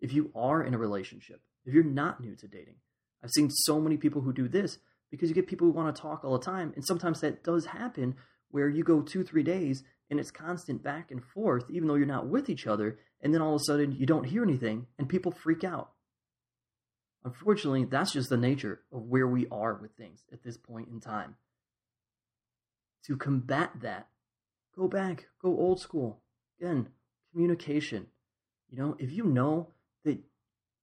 If 0.00 0.12
you 0.12 0.30
are 0.34 0.62
in 0.62 0.74
a 0.74 0.78
relationship, 0.78 1.40
if 1.64 1.72
you're 1.72 1.84
not 1.84 2.20
new 2.20 2.36
to 2.36 2.48
dating, 2.48 2.76
I've 3.22 3.30
seen 3.30 3.50
so 3.50 3.80
many 3.80 3.96
people 3.96 4.20
who 4.20 4.32
do 4.32 4.48
this 4.48 4.78
because 5.10 5.28
you 5.28 5.34
get 5.34 5.46
people 5.46 5.66
who 5.66 5.72
want 5.72 5.94
to 5.94 6.02
talk 6.02 6.24
all 6.24 6.36
the 6.36 6.44
time. 6.44 6.72
And 6.74 6.84
sometimes 6.84 7.20
that 7.20 7.44
does 7.44 7.66
happen 7.66 8.16
where 8.50 8.68
you 8.68 8.84
go 8.84 9.00
two, 9.00 9.24
three 9.24 9.42
days 9.42 9.82
and 10.10 10.20
it's 10.20 10.30
constant 10.30 10.82
back 10.82 11.10
and 11.10 11.24
forth, 11.24 11.64
even 11.70 11.88
though 11.88 11.94
you're 11.94 12.06
not 12.06 12.26
with 12.26 12.50
each 12.50 12.66
other. 12.66 12.98
And 13.20 13.32
then 13.32 13.40
all 13.40 13.54
of 13.54 13.60
a 13.60 13.64
sudden 13.64 13.92
you 13.92 14.06
don't 14.06 14.24
hear 14.24 14.42
anything 14.42 14.86
and 14.98 15.08
people 15.08 15.32
freak 15.32 15.64
out. 15.64 15.92
Unfortunately, 17.24 17.84
that's 17.84 18.12
just 18.12 18.28
the 18.28 18.36
nature 18.36 18.82
of 18.92 19.04
where 19.04 19.26
we 19.26 19.46
are 19.50 19.74
with 19.74 19.92
things 19.92 20.24
at 20.32 20.42
this 20.42 20.58
point 20.58 20.88
in 20.88 21.00
time. 21.00 21.36
To 23.06 23.16
combat 23.16 23.70
that, 23.80 24.08
go 24.76 24.88
back, 24.88 25.28
go 25.40 25.48
old 25.48 25.80
school. 25.80 26.20
Again, 26.60 26.88
communication. 27.32 28.08
You 28.70 28.78
know, 28.78 28.96
if 28.98 29.10
you 29.10 29.24
know 29.24 29.68
that 30.04 30.18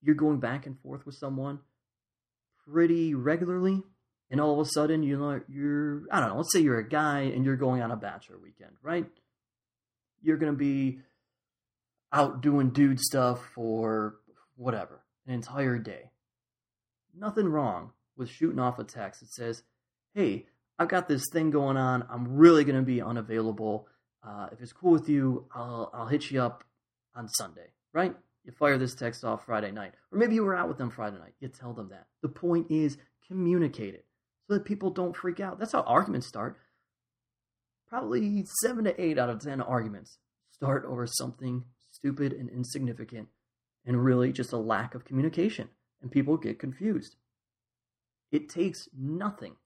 you're 0.02 0.14
going 0.14 0.40
back 0.40 0.66
and 0.66 0.78
forth 0.80 1.06
with 1.06 1.14
someone 1.14 1.60
pretty 2.66 3.14
regularly, 3.14 3.82
and 4.30 4.40
all 4.40 4.60
of 4.60 4.66
a 4.66 4.70
sudden 4.70 5.02
you 5.02 5.18
know 5.18 5.40
you're 5.48 6.02
I 6.10 6.20
don't 6.20 6.30
know, 6.30 6.36
let's 6.36 6.52
say 6.52 6.60
you're 6.60 6.78
a 6.78 6.88
guy 6.88 7.20
and 7.20 7.44
you're 7.44 7.56
going 7.56 7.82
on 7.82 7.90
a 7.90 7.96
bachelor 7.96 8.38
weekend, 8.38 8.72
right? 8.82 9.06
You're 10.22 10.36
gonna 10.36 10.52
be 10.52 11.00
out 12.12 12.42
doing 12.42 12.70
dude 12.70 13.00
stuff 13.00 13.40
for 13.54 14.16
whatever, 14.56 15.02
an 15.26 15.34
entire 15.34 15.78
day. 15.78 16.10
Nothing 17.14 17.46
wrong 17.46 17.92
with 18.16 18.28
shooting 18.28 18.58
off 18.58 18.78
a 18.78 18.84
text 18.84 19.20
that 19.20 19.32
says, 19.32 19.62
Hey, 20.14 20.46
I've 20.78 20.88
got 20.88 21.08
this 21.08 21.24
thing 21.32 21.50
going 21.50 21.76
on. 21.76 22.04
I'm 22.10 22.36
really 22.36 22.64
gonna 22.64 22.82
be 22.82 23.00
unavailable. 23.00 23.88
Uh, 24.24 24.48
if 24.52 24.60
it's 24.60 24.72
cool 24.72 24.92
with 24.92 25.08
you, 25.08 25.46
I'll 25.54 25.90
I'll 25.92 26.06
hit 26.06 26.30
you 26.30 26.40
up 26.40 26.64
on 27.14 27.28
Sunday, 27.28 27.72
right? 27.92 28.14
You 28.44 28.52
fire 28.52 28.78
this 28.78 28.94
text 28.94 29.24
off 29.24 29.46
Friday 29.46 29.70
night. 29.70 29.92
Or 30.10 30.18
maybe 30.18 30.34
you 30.34 30.44
were 30.44 30.56
out 30.56 30.68
with 30.68 30.78
them 30.78 30.90
Friday 30.90 31.18
night. 31.18 31.34
You 31.40 31.48
tell 31.48 31.72
them 31.72 31.90
that. 31.90 32.06
The 32.22 32.28
point 32.28 32.70
is 32.70 32.98
communicate 33.28 33.94
it 33.94 34.04
so 34.48 34.54
that 34.54 34.64
people 34.64 34.90
don't 34.90 35.16
freak 35.16 35.40
out. 35.40 35.58
That's 35.58 35.72
how 35.72 35.82
arguments 35.82 36.26
start. 36.26 36.58
Probably 37.88 38.44
seven 38.62 38.84
to 38.84 39.00
eight 39.00 39.18
out 39.18 39.30
of 39.30 39.40
ten 39.40 39.60
arguments 39.60 40.18
start 40.50 40.84
over 40.84 41.06
something 41.06 41.64
stupid 41.90 42.32
and 42.32 42.48
insignificant 42.48 43.28
and 43.84 44.02
really 44.04 44.32
just 44.32 44.52
a 44.52 44.56
lack 44.56 44.94
of 44.94 45.04
communication. 45.04 45.68
And 46.00 46.10
people 46.10 46.36
get 46.36 46.58
confused. 46.58 47.16
It 48.32 48.48
takes 48.48 48.88
nothing 48.98 49.56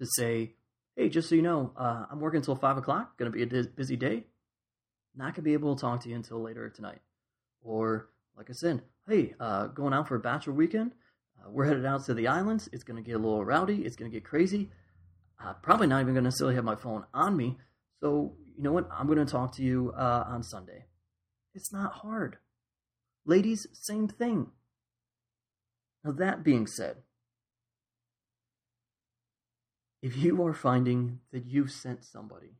to 0.00 0.06
say, 0.16 0.54
hey, 0.96 1.08
just 1.08 1.28
so 1.28 1.34
you 1.34 1.42
know, 1.42 1.72
uh, 1.76 2.06
I'm 2.10 2.20
working 2.20 2.38
until 2.38 2.56
5 2.56 2.76
o'clock, 2.76 3.16
going 3.16 3.30
to 3.30 3.46
be 3.46 3.58
a 3.58 3.64
busy 3.64 3.96
day. 3.96 4.24
Not 5.14 5.26
going 5.26 5.34
to 5.34 5.42
be 5.42 5.52
able 5.52 5.76
to 5.76 5.80
talk 5.80 6.02
to 6.02 6.08
you 6.08 6.16
until 6.16 6.42
later 6.42 6.68
tonight. 6.68 7.00
Or, 7.62 8.08
like 8.36 8.50
I 8.50 8.52
said, 8.52 8.82
hey, 9.08 9.34
uh, 9.40 9.68
going 9.68 9.94
out 9.94 10.08
for 10.08 10.16
a 10.16 10.20
bachelor 10.20 10.52
weekend. 10.52 10.92
Uh, 11.38 11.50
we're 11.50 11.66
headed 11.66 11.86
out 11.86 12.04
to 12.04 12.14
the 12.14 12.28
islands. 12.28 12.68
It's 12.72 12.84
going 12.84 13.02
to 13.02 13.08
get 13.08 13.16
a 13.16 13.18
little 13.18 13.44
rowdy. 13.44 13.84
It's 13.84 13.96
going 13.96 14.10
to 14.10 14.14
get 14.14 14.24
crazy. 14.24 14.70
Uh, 15.42 15.54
probably 15.54 15.86
not 15.86 16.00
even 16.00 16.14
going 16.14 16.24
to 16.24 16.28
necessarily 16.28 16.54
have 16.54 16.64
my 16.64 16.76
phone 16.76 17.04
on 17.12 17.36
me. 17.36 17.56
So, 18.00 18.34
you 18.56 18.62
know 18.62 18.72
what? 18.72 18.88
I'm 18.92 19.06
going 19.06 19.24
to 19.24 19.30
talk 19.30 19.54
to 19.56 19.62
you 19.62 19.92
uh, 19.96 20.24
on 20.26 20.42
Sunday. 20.42 20.86
It's 21.54 21.72
not 21.72 21.92
hard. 21.92 22.38
Ladies, 23.24 23.66
same 23.72 24.08
thing. 24.08 24.48
Now, 26.04 26.12
that 26.12 26.42
being 26.42 26.66
said, 26.66 26.98
if 30.02 30.16
you 30.16 30.44
are 30.44 30.54
finding 30.54 31.20
that 31.32 31.46
you've 31.46 31.70
sent 31.70 32.04
somebody 32.04 32.56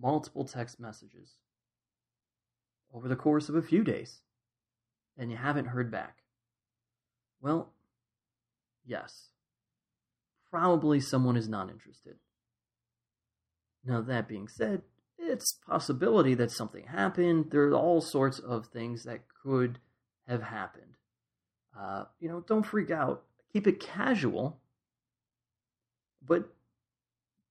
multiple 0.00 0.44
text 0.44 0.78
messages 0.78 1.34
over 2.92 3.08
the 3.08 3.16
course 3.16 3.48
of 3.48 3.54
a 3.54 3.62
few 3.62 3.84
days 3.84 4.20
and 5.16 5.30
you 5.30 5.36
haven't 5.36 5.66
heard 5.66 5.90
back, 5.90 6.18
well, 7.40 7.72
yes, 8.86 9.28
probably 10.50 11.00
someone 11.00 11.36
is 11.36 11.48
not 11.48 11.70
interested. 11.70 12.16
Now, 13.84 14.00
that 14.02 14.28
being 14.28 14.48
said, 14.48 14.82
it's 15.18 15.58
possibility 15.66 16.34
that 16.34 16.50
something 16.50 16.84
happened. 16.84 17.50
There 17.50 17.68
are 17.68 17.74
all 17.74 18.00
sorts 18.00 18.38
of 18.38 18.66
things 18.66 19.04
that 19.04 19.20
could 19.42 19.78
have 20.26 20.42
happened. 20.42 20.96
Uh, 21.78 22.04
you 22.20 22.28
know, 22.28 22.40
don't 22.46 22.66
freak 22.66 22.90
out. 22.90 23.24
Keep 23.52 23.66
it 23.66 23.80
casual, 23.80 24.60
but 26.26 26.52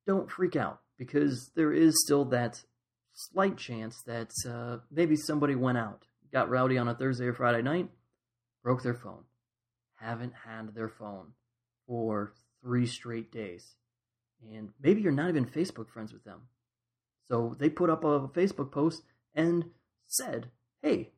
don't 0.06 0.30
freak 0.30 0.56
out 0.56 0.82
because 0.98 1.52
there 1.56 1.74
is 1.74 2.02
still 2.04 2.26
that 2.26 2.64
slight 3.18 3.58
chance 3.58 4.04
that 4.04 4.32
uh, 4.48 4.78
maybe 4.92 5.16
somebody 5.16 5.56
went 5.56 5.78
out, 5.78 6.04
got 6.32 6.50
rowdy 6.50 6.78
on 6.78 6.88
a 6.88 6.94
Thursday 6.94 7.26
or 7.26 7.34
Friday 7.34 7.64
night, 7.64 7.90
broke 8.64 8.84
their 8.84 8.94
phone, 8.94 9.24
haven't 9.96 10.34
had 10.46 10.76
their 10.76 10.90
phone 10.90 11.34
for 11.88 12.34
three 12.62 12.86
straight 12.86 13.32
days. 13.32 13.74
And 14.54 14.70
maybe 14.80 15.02
you're 15.02 15.12
not 15.12 15.30
even 15.30 15.46
Facebook 15.46 15.90
friends 15.90 16.14
with 16.14 16.24
them. 16.24 16.42
So 17.26 17.56
they 17.58 17.70
put 17.70 17.90
up 17.90 18.04
a 18.04 18.28
Facebook 18.28 18.72
post 18.72 19.02
and 19.34 19.66
said, 20.06 20.52
Hey, 20.84 21.10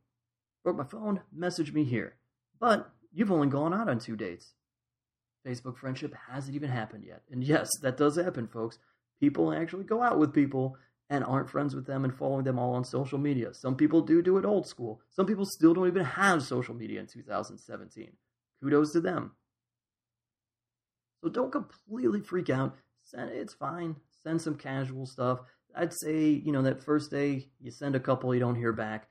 broke 0.63 0.77
my 0.77 0.85
phone, 0.85 1.19
message 1.35 1.73
me 1.73 1.83
here. 1.83 2.15
But 2.61 2.89
you've 3.13 3.31
only 3.31 3.49
gone 3.49 3.73
out 3.73 3.89
on 3.89 3.99
two 3.99 4.15
dates. 4.15 4.53
Facebook 5.45 5.77
friendship 5.77 6.13
hasn't 6.29 6.55
even 6.55 6.69
happened 6.69 7.03
yet. 7.05 7.23
And 7.29 7.43
yes, 7.43 7.69
that 7.81 7.97
does 7.97 8.15
happen, 8.15 8.47
folks. 8.47 8.77
People 9.19 9.53
actually 9.53 9.83
go 9.83 10.01
out 10.01 10.17
with 10.17 10.33
people 10.33 10.77
and 11.09 11.23
aren't 11.23 11.49
friends 11.49 11.75
with 11.75 11.87
them 11.87 12.03
and 12.03 12.15
following 12.15 12.43
them 12.43 12.59
all 12.59 12.75
on 12.75 12.83
social 12.83 13.17
media. 13.17 13.53
Some 13.53 13.75
people 13.75 14.01
do 14.01 14.21
do 14.21 14.37
it 14.37 14.45
old 14.45 14.67
school. 14.67 15.01
Some 15.09 15.25
people 15.25 15.45
still 15.45 15.73
don't 15.73 15.87
even 15.87 16.05
have 16.05 16.43
social 16.43 16.75
media 16.75 16.99
in 16.99 17.07
2017. 17.07 18.11
Kudos 18.61 18.93
to 18.93 19.01
them. 19.01 19.31
So 21.23 21.29
don't 21.29 21.51
completely 21.51 22.21
freak 22.21 22.49
out. 22.49 22.75
It's 23.11 23.53
fine. 23.53 23.95
Send 24.23 24.41
some 24.41 24.55
casual 24.55 25.05
stuff. 25.05 25.39
I'd 25.75 25.93
say, 25.93 26.27
you 26.27 26.51
know, 26.51 26.61
that 26.61 26.83
first 26.83 27.09
day 27.09 27.47
you 27.59 27.71
send 27.71 27.95
a 27.95 27.99
couple, 27.99 28.33
you 28.33 28.39
don't 28.39 28.55
hear 28.55 28.73
back. 28.73 29.07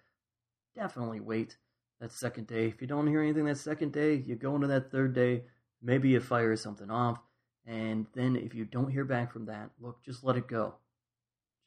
Definitely 0.76 1.20
wait 1.20 1.56
that 2.00 2.12
second 2.12 2.46
day. 2.46 2.66
If 2.66 2.80
you 2.80 2.86
don't 2.86 3.08
hear 3.08 3.22
anything 3.22 3.44
that 3.46 3.58
second 3.58 3.92
day, 3.92 4.14
you 4.14 4.36
go 4.36 4.54
into 4.54 4.68
that 4.68 4.92
third 4.92 5.14
day, 5.14 5.42
maybe 5.82 6.10
you 6.10 6.20
fire 6.20 6.54
something 6.54 6.90
off. 6.90 7.18
And 7.66 8.06
then 8.14 8.36
if 8.36 8.54
you 8.54 8.64
don't 8.64 8.90
hear 8.90 9.04
back 9.04 9.32
from 9.32 9.46
that, 9.46 9.70
look, 9.80 10.02
just 10.04 10.22
let 10.24 10.36
it 10.36 10.46
go. 10.46 10.74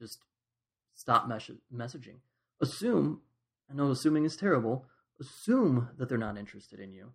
Just 0.02 0.18
stop 0.96 1.28
mes- 1.28 1.52
messaging. 1.74 2.18
Assume, 2.60 3.22
I 3.70 3.76
know 3.76 3.92
assuming 3.92 4.26
is 4.26 4.36
terrible, 4.36 4.86
assume 5.20 5.90
that 5.98 6.10
they're 6.10 6.18
not 6.18 6.38
interested 6.38 6.80
in 6.80 6.92
you. 6.92 7.12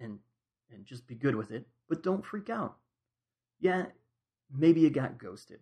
And 0.00 0.20
and 0.72 0.86
just 0.86 1.06
be 1.06 1.14
good 1.14 1.34
with 1.34 1.50
it, 1.50 1.66
but 1.88 2.02
don't 2.02 2.24
freak 2.24 2.48
out. 2.48 2.76
Yeah, 3.60 3.86
maybe 4.50 4.80
you 4.80 4.88
got 4.88 5.18
ghosted. 5.18 5.60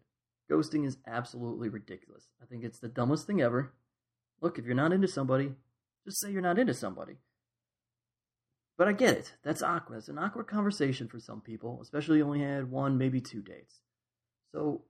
Ghosting 0.51 0.87
is 0.87 0.99
absolutely 1.07 1.69
ridiculous. 1.69 2.29
I 2.43 2.47
think 2.47 2.63
it's 2.63 2.79
the 2.79 2.89
dumbest 2.89 3.27
thing 3.27 3.41
ever. 3.41 3.73
Look, 4.41 4.59
if 4.59 4.65
you're 4.65 4.75
not 4.75 4.93
into 4.93 5.09
somebody, 5.09 5.55
just 6.05 6.21
say 6.21 6.31
you're 6.31 6.41
not 6.41 6.59
into 6.59 6.75
somebody. 6.75 7.17
But 8.77 8.87
I 8.87 8.93
get 8.93 9.17
it. 9.17 9.35
That's 9.43 9.63
awkward. 9.63 9.97
It's 9.97 10.09
an 10.09 10.19
awkward 10.19 10.47
conversation 10.47 11.09
for 11.09 11.19
some 11.19 11.41
people, 11.41 11.81
especially 11.83 12.19
you 12.19 12.25
only 12.25 12.41
had 12.41 12.71
one, 12.71 12.97
maybe 12.97 13.21
two 13.21 13.43
dates. 13.43 13.81
So 14.53 14.83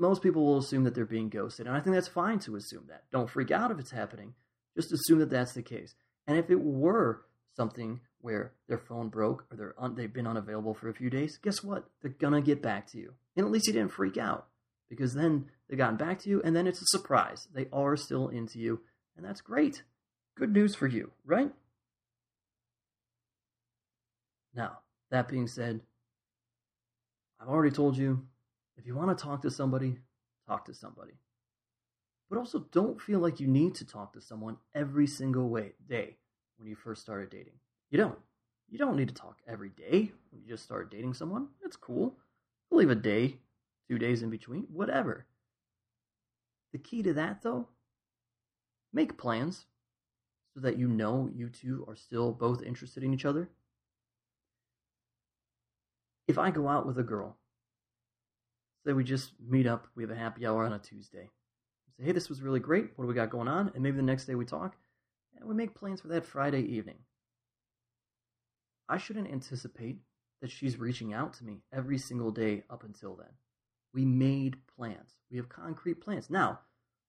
most 0.00 0.22
people 0.22 0.44
will 0.44 0.58
assume 0.58 0.84
that 0.84 0.94
they're 0.94 1.04
being 1.04 1.28
ghosted, 1.28 1.66
and 1.66 1.76
I 1.76 1.80
think 1.80 1.94
that's 1.94 2.08
fine 2.08 2.38
to 2.40 2.56
assume 2.56 2.84
that. 2.88 3.04
Don't 3.12 3.28
freak 3.28 3.50
out 3.50 3.70
if 3.70 3.78
it's 3.78 3.90
happening. 3.90 4.34
Just 4.74 4.92
assume 4.92 5.18
that 5.18 5.30
that's 5.30 5.52
the 5.52 5.62
case. 5.62 5.94
And 6.26 6.38
if 6.38 6.50
it 6.50 6.60
were 6.60 7.22
something 7.56 8.00
where 8.20 8.52
their 8.68 8.78
phone 8.78 9.08
broke 9.08 9.46
or 9.50 9.56
they're 9.56 9.74
un- 9.78 9.94
they've 9.94 10.12
been 10.12 10.26
unavailable 10.26 10.74
for 10.74 10.88
a 10.88 10.94
few 10.94 11.10
days, 11.10 11.38
guess 11.42 11.62
what? 11.62 11.84
They're 12.00 12.12
gonna 12.12 12.40
get 12.40 12.62
back 12.62 12.86
to 12.88 12.98
you. 12.98 13.14
And 13.36 13.44
at 13.44 13.52
least 13.52 13.66
you 13.66 13.72
didn't 13.72 13.92
freak 13.92 14.16
out 14.16 14.46
because 14.88 15.14
then 15.14 15.50
they've 15.68 15.78
gotten 15.78 15.96
back 15.96 16.18
to 16.20 16.30
you, 16.30 16.40
and 16.42 16.56
then 16.56 16.66
it's 16.66 16.82
a 16.82 16.86
surprise. 16.86 17.46
They 17.52 17.68
are 17.72 17.96
still 17.96 18.28
into 18.28 18.58
you, 18.58 18.80
and 19.16 19.24
that's 19.24 19.40
great. 19.40 19.82
Good 20.36 20.52
news 20.52 20.74
for 20.74 20.86
you, 20.86 21.10
right? 21.24 21.52
Now, 24.54 24.78
that 25.10 25.28
being 25.28 25.46
said, 25.46 25.80
I've 27.40 27.48
already 27.48 27.74
told 27.74 27.96
you 27.96 28.26
if 28.80 28.86
you 28.86 28.94
want 28.94 29.16
to 29.16 29.22
talk 29.22 29.42
to 29.42 29.50
somebody, 29.50 29.98
talk 30.48 30.64
to 30.64 30.72
somebody. 30.72 31.12
But 32.30 32.38
also, 32.38 32.60
don't 32.72 33.00
feel 33.00 33.18
like 33.18 33.38
you 33.38 33.46
need 33.46 33.74
to 33.74 33.84
talk 33.84 34.14
to 34.14 34.22
someone 34.22 34.56
every 34.74 35.06
single 35.06 35.50
way, 35.50 35.72
day 35.86 36.16
when 36.56 36.66
you 36.66 36.74
first 36.74 37.02
started 37.02 37.28
dating. 37.28 37.58
You 37.90 37.98
don't. 37.98 38.18
You 38.70 38.78
don't 38.78 38.96
need 38.96 39.08
to 39.08 39.14
talk 39.14 39.38
every 39.46 39.68
day 39.68 40.12
when 40.30 40.40
you 40.40 40.48
just 40.48 40.62
start 40.62 40.90
dating 40.90 41.12
someone. 41.12 41.48
That's 41.60 41.76
cool. 41.76 42.16
leave 42.70 42.88
a 42.88 42.94
day, 42.94 43.36
two 43.88 43.98
days 43.98 44.22
in 44.22 44.30
between, 44.30 44.62
whatever. 44.72 45.26
The 46.72 46.78
key 46.78 47.02
to 47.02 47.12
that, 47.14 47.42
though, 47.42 47.68
make 48.94 49.18
plans 49.18 49.66
so 50.54 50.60
that 50.60 50.78
you 50.78 50.88
know 50.88 51.28
you 51.34 51.50
two 51.50 51.84
are 51.86 51.96
still 51.96 52.32
both 52.32 52.62
interested 52.62 53.02
in 53.02 53.12
each 53.12 53.26
other. 53.26 53.50
If 56.28 56.38
I 56.38 56.50
go 56.50 56.68
out 56.68 56.86
with 56.86 56.98
a 56.98 57.02
girl, 57.02 57.39
say 58.84 58.92
we 58.92 59.04
just 59.04 59.32
meet 59.40 59.66
up, 59.66 59.86
we 59.94 60.02
have 60.02 60.10
a 60.10 60.16
happy 60.16 60.46
hour 60.46 60.64
on 60.64 60.72
a 60.72 60.78
Tuesday. 60.78 61.30
Say, 61.98 62.06
hey, 62.06 62.12
this 62.12 62.28
was 62.28 62.42
really 62.42 62.60
great. 62.60 62.90
What 62.96 63.04
do 63.04 63.08
we 63.08 63.14
got 63.14 63.30
going 63.30 63.48
on? 63.48 63.70
And 63.74 63.82
maybe 63.82 63.96
the 63.96 64.02
next 64.02 64.26
day 64.26 64.34
we 64.34 64.44
talk, 64.44 64.76
and 65.36 65.48
we 65.48 65.54
make 65.54 65.74
plans 65.74 66.00
for 66.00 66.08
that 66.08 66.24
Friday 66.24 66.62
evening. 66.62 66.98
I 68.88 68.98
shouldn't 68.98 69.30
anticipate 69.30 69.98
that 70.40 70.50
she's 70.50 70.78
reaching 70.78 71.12
out 71.12 71.34
to 71.34 71.44
me 71.44 71.62
every 71.72 71.98
single 71.98 72.30
day 72.30 72.64
up 72.70 72.82
until 72.82 73.14
then. 73.14 73.32
We 73.92 74.04
made 74.04 74.56
plans. 74.76 75.14
We 75.30 75.36
have 75.36 75.48
concrete 75.48 76.00
plans. 76.00 76.30
Now, 76.30 76.60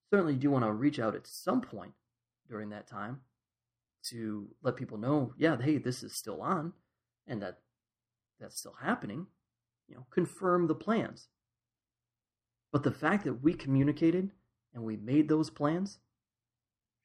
certainly 0.10 0.34
you 0.34 0.40
do 0.40 0.52
want 0.52 0.66
to 0.66 0.72
reach 0.72 1.00
out 1.00 1.16
at 1.16 1.28
some 1.28 1.62
point 1.62 1.94
during 2.48 2.70
that 2.70 2.88
time 2.88 3.22
to 4.04 4.48
let 4.62 4.76
people 4.76 4.98
know, 4.98 5.34
yeah, 5.38 5.58
hey, 5.60 5.78
this 5.78 6.04
is 6.04 6.14
still 6.14 6.42
on 6.42 6.74
and 7.28 7.42
that 7.42 7.60
that's 8.40 8.58
still 8.60 8.76
happening. 8.82 9.28
You 9.88 9.96
know, 9.96 10.06
confirm 10.10 10.68
the 10.68 10.76
plans. 10.76 11.28
But 12.72 12.84
the 12.84 12.92
fact 12.92 13.26
that 13.26 13.44
we 13.44 13.54
communicated 13.54 14.32
and 14.74 14.84
we 14.84 14.96
made 14.96 15.28
those 15.28 15.50
plans 15.50 16.00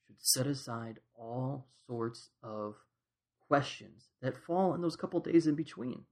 should 0.07 0.21
set 0.21 0.47
aside 0.47 1.01
all 1.15 1.67
sorts 1.87 2.31
of 2.43 2.77
questions 3.49 4.11
that 4.23 4.37
fall 4.37 4.75
in 4.75 4.81
those 4.81 4.97
couple 4.97 5.21
days 5.21 5.47
in 5.47 5.55
between. 5.55 6.05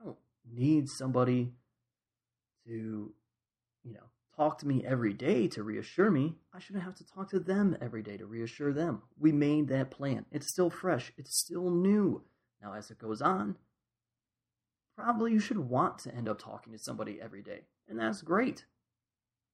I 0.00 0.04
don't 0.04 0.18
need 0.50 0.88
somebody 0.88 1.52
to, 2.66 3.12
you 3.84 3.92
know, 3.92 4.10
talk 4.36 4.58
to 4.58 4.66
me 4.66 4.84
every 4.84 5.12
day 5.12 5.46
to 5.48 5.62
reassure 5.62 6.10
me. 6.10 6.36
I 6.54 6.58
shouldn't 6.58 6.84
have 6.84 6.94
to 6.96 7.06
talk 7.06 7.30
to 7.30 7.40
them 7.40 7.76
every 7.80 8.02
day 8.02 8.16
to 8.16 8.26
reassure 8.26 8.72
them. 8.72 9.02
We 9.18 9.32
made 9.32 9.68
that 9.68 9.90
plan. 9.90 10.24
It's 10.30 10.48
still 10.48 10.70
fresh, 10.70 11.12
it's 11.16 11.36
still 11.36 11.70
new. 11.70 12.22
Now, 12.62 12.74
as 12.74 12.90
it 12.90 12.98
goes 12.98 13.20
on, 13.20 13.56
probably 14.96 15.32
you 15.32 15.40
should 15.40 15.58
want 15.58 15.98
to 15.98 16.14
end 16.14 16.28
up 16.28 16.40
talking 16.40 16.72
to 16.72 16.78
somebody 16.78 17.20
every 17.20 17.42
day. 17.42 17.62
And 17.88 17.98
that's 17.98 18.22
great. 18.22 18.64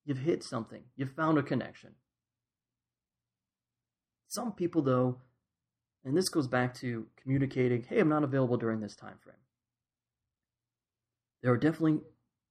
You've 0.05 0.19
hit 0.19 0.43
something, 0.43 0.85
you've 0.97 1.13
found 1.13 1.39
a 1.39 1.43
connection. 1.43 1.91
Some 4.29 4.53
people, 4.53 4.83
though, 4.83 5.19
and 6.05 6.17
this 6.17 6.29
goes 6.29 6.49
back 6.49 6.75
to 6.81 7.07
communicating, 7.21 7.83
hey, 7.83 7.99
I'm 8.01 8.09
not 8.09 8.25
available 8.25 8.57
during 8.57 8.81
this 8.81 8.97
time 8.97 9.19
frame. 9.23 9.37
There 11.43 11.53
are 11.53 11.59
definitely 11.59 12.01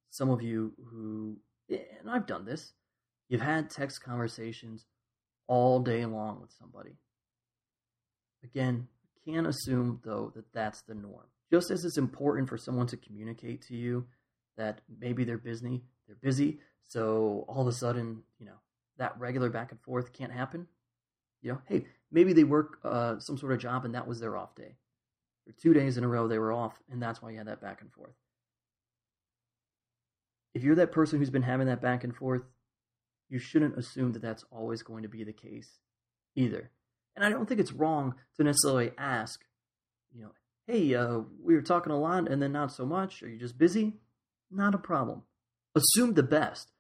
some 0.10 0.30
of 0.30 0.42
you 0.42 0.74
who, 0.90 1.38
and 1.70 2.10
I've 2.10 2.28
done 2.28 2.46
this, 2.46 2.74
you've 3.30 3.42
had 3.42 3.70
text 3.70 4.04
conversations 4.04 4.86
all 5.48 5.80
day 5.80 6.06
long 6.06 6.42
with 6.42 6.52
somebody. 6.52 6.98
Again, 8.44 8.88
can't 9.26 9.48
assume, 9.48 10.00
though, 10.04 10.32
that 10.36 10.54
that's 10.54 10.82
the 10.84 10.94
norm. 10.94 11.26
Just 11.52 11.72
as 11.72 11.84
it's 11.86 11.98
important 11.98 12.50
for 12.50 12.58
someone 12.58 12.88
to 12.88 12.98
communicate 12.98 13.62
to 13.64 13.76
you 13.76 14.06
that 14.58 14.82
maybe 15.00 15.24
they're 15.24 15.38
busy, 15.38 15.84
they're 16.08 16.18
busy, 16.22 16.60
so 16.88 17.46
all 17.48 17.62
of 17.62 17.68
a 17.68 17.72
sudden, 17.72 18.24
you 18.40 18.46
know, 18.46 18.60
that 18.98 19.18
regular 19.20 19.50
back 19.50 19.72
and 19.72 19.82
forth 19.82 20.14
can't 20.14 20.32
happen. 20.32 20.68
You 21.42 21.54
know, 21.54 21.62
hey, 21.66 21.86
maybe 22.12 22.34
they 22.34 22.44
work 22.44 22.80
uh, 22.84 23.20
some 23.20 23.38
sort 23.38 23.54
of 23.54 23.60
job 23.60 23.86
and 23.86 23.94
that 23.94 24.08
was 24.08 24.20
their 24.20 24.36
off 24.38 24.56
day. 24.56 24.76
For 25.46 25.52
two 25.54 25.74
days 25.74 25.98
in 25.98 26.04
a 26.04 26.08
row, 26.08 26.28
they 26.28 26.40
were 26.40 26.52
off, 26.52 26.82
and 26.92 27.02
that's 27.02 27.22
why 27.22 27.32
you 27.32 27.38
had 27.38 27.48
that 27.48 27.62
back 27.62 27.82
and 27.82 27.92
forth. 27.94 28.16
If 30.54 30.64
you're 30.64 30.76
that 30.76 30.92
person 30.92 31.20
who's 31.20 31.30
been 31.30 31.44
having 31.44 31.68
that 31.68 31.82
back 31.82 32.04
and 32.04 32.16
forth, 32.16 32.42
you 33.30 33.40
shouldn't 33.40 33.78
assume 33.78 34.14
that 34.14 34.22
that's 34.22 34.44
always 34.52 34.82
going 34.82 35.04
to 35.04 35.10
be 35.10 35.24
the 35.24 35.34
case 35.34 35.80
either. 36.36 36.72
And 37.16 37.24
I 37.24 37.30
don't 37.30 37.48
think 37.48 37.60
it's 37.60 37.72
wrong 37.72 38.16
to 38.36 38.44
necessarily 38.44 38.92
ask, 38.98 39.42
you 40.14 40.22
know, 40.22 40.32
hey, 40.66 40.96
uh, 40.96 41.20
we 41.42 41.56
were 41.56 41.62
talking 41.62 41.94
a 41.94 42.00
lot 42.00 42.30
and 42.30 42.42
then 42.42 42.52
not 42.52 42.72
so 42.72 42.86
much. 42.86 43.24
Are 43.24 43.30
you 43.30 43.38
just 43.38 43.58
busy? 43.58 43.94
Not 44.52 44.76
a 44.76 44.80
problem. 44.80 45.24
Assume 45.76 46.14
the 46.14 46.24
best. 46.24 46.72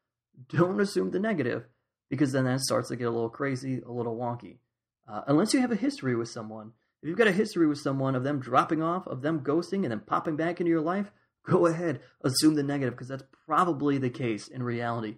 Don't 0.50 0.80
assume 0.80 1.12
the 1.12 1.20
negative 1.20 1.66
because 2.10 2.32
then 2.32 2.46
that 2.46 2.62
starts 2.62 2.90
to 2.90 2.96
get 2.96 3.08
a 3.08 3.12
little 3.12 3.30
crazy, 3.30 3.82
a 3.86 3.92
little 3.92 4.16
wonky. 4.16 4.58
Uh, 5.08 5.22
unless 5.28 5.54
you 5.54 5.62
have 5.62 5.72
a 5.72 5.76
history 5.76 6.16
with 6.16 6.30
someone. 6.30 6.74
If 7.02 7.10
you've 7.10 7.18
got 7.18 7.28
a 7.28 7.32
history 7.32 7.68
with 7.68 7.80
someone 7.80 8.16
of 8.16 8.24
them 8.24 8.40
dropping 8.40 8.82
off, 8.82 9.08
of 9.08 9.22
them 9.22 9.42
ghosting, 9.42 9.84
and 9.84 9.92
then 9.92 10.00
popping 10.00 10.36
back 10.36 10.60
into 10.60 10.70
your 10.70 10.82
life, 10.82 11.12
go 11.46 11.66
ahead, 11.66 12.02
assume 12.22 12.56
the 12.56 12.64
negative 12.64 12.94
because 12.94 13.08
that's 13.08 13.24
probably 13.46 13.98
the 13.98 14.10
case 14.10 14.48
in 14.48 14.64
reality. 14.64 15.16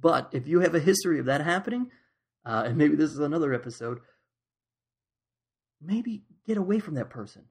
But 0.00 0.28
if 0.32 0.46
you 0.46 0.60
have 0.60 0.74
a 0.74 0.80
history 0.80 1.18
of 1.18 1.26
that 1.26 1.40
happening, 1.40 1.90
uh, 2.44 2.64
and 2.66 2.76
maybe 2.76 2.96
this 2.96 3.10
is 3.10 3.18
another 3.18 3.52
episode, 3.52 4.00
maybe 5.80 6.22
get 6.46 6.56
away 6.56 6.78
from 6.78 6.94
that 6.94 7.10
person. 7.10 7.46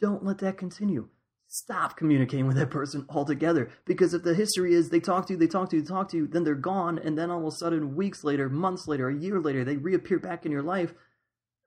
Don't 0.00 0.24
let 0.24 0.38
that 0.38 0.58
continue. 0.58 1.08
Stop 1.46 1.96
communicating 1.96 2.46
with 2.46 2.56
that 2.56 2.70
person 2.70 3.06
altogether. 3.08 3.70
Because 3.84 4.12
if 4.12 4.22
the 4.22 4.34
history 4.34 4.74
is 4.74 4.88
they 4.88 5.00
talk 5.00 5.26
to 5.26 5.34
you, 5.34 5.38
they 5.38 5.46
talk 5.46 5.70
to 5.70 5.76
you, 5.76 5.82
they 5.82 5.88
talk 5.88 6.08
to 6.10 6.16
you, 6.16 6.26
then 6.26 6.44
they're 6.44 6.54
gone, 6.54 6.98
and 6.98 7.16
then 7.16 7.30
all 7.30 7.46
of 7.46 7.46
a 7.46 7.56
sudden, 7.56 7.94
weeks 7.94 8.24
later, 8.24 8.48
months 8.48 8.88
later, 8.88 9.08
a 9.08 9.14
year 9.14 9.40
later, 9.40 9.64
they 9.64 9.76
reappear 9.76 10.18
back 10.18 10.44
in 10.44 10.52
your 10.52 10.62
life, 10.62 10.94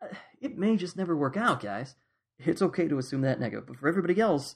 uh, 0.01 0.07
it 0.41 0.57
may 0.57 0.75
just 0.75 0.97
never 0.97 1.15
work 1.15 1.37
out, 1.37 1.61
guys. 1.61 1.95
It's 2.39 2.61
okay 2.61 2.87
to 2.87 2.97
assume 2.97 3.21
that 3.21 3.39
negative. 3.39 3.65
But 3.65 3.77
for 3.77 3.87
everybody 3.87 4.19
else, 4.19 4.55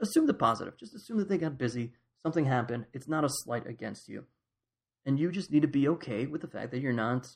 assume 0.00 0.26
the 0.26 0.34
positive. 0.34 0.78
Just 0.78 0.94
assume 0.94 1.18
that 1.18 1.28
they 1.28 1.38
got 1.38 1.58
busy, 1.58 1.92
something 2.22 2.46
happened. 2.46 2.86
It's 2.92 3.08
not 3.08 3.24
a 3.24 3.28
slight 3.28 3.66
against 3.66 4.08
you. 4.08 4.24
And 5.04 5.18
you 5.18 5.30
just 5.30 5.50
need 5.50 5.62
to 5.62 5.68
be 5.68 5.88
okay 5.88 6.26
with 6.26 6.40
the 6.40 6.48
fact 6.48 6.70
that 6.70 6.80
you're 6.80 6.92
not, 6.92 7.28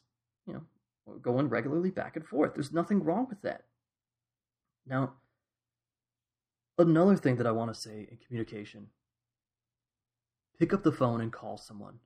you 0.47 0.55
know, 0.55 1.17
going 1.21 1.49
regularly 1.49 1.91
back 1.91 2.17
and 2.17 2.27
forth. 2.27 2.55
There's 2.55 2.73
nothing 2.73 3.03
wrong 3.03 3.27
with 3.29 3.43
that. 3.43 3.65
Now, 4.87 5.15
another 6.79 7.17
thing 7.17 7.37
that 7.37 7.47
I 7.47 7.53
want 7.53 7.73
to 7.73 7.81
say 7.81 8.09
in 8.11 8.19
communication 8.27 8.89
pick 10.59 10.73
up 10.73 10.83
the 10.83 10.93
phone 10.93 11.21
and 11.21 11.33
call 11.33 11.59
someone. 11.59 11.99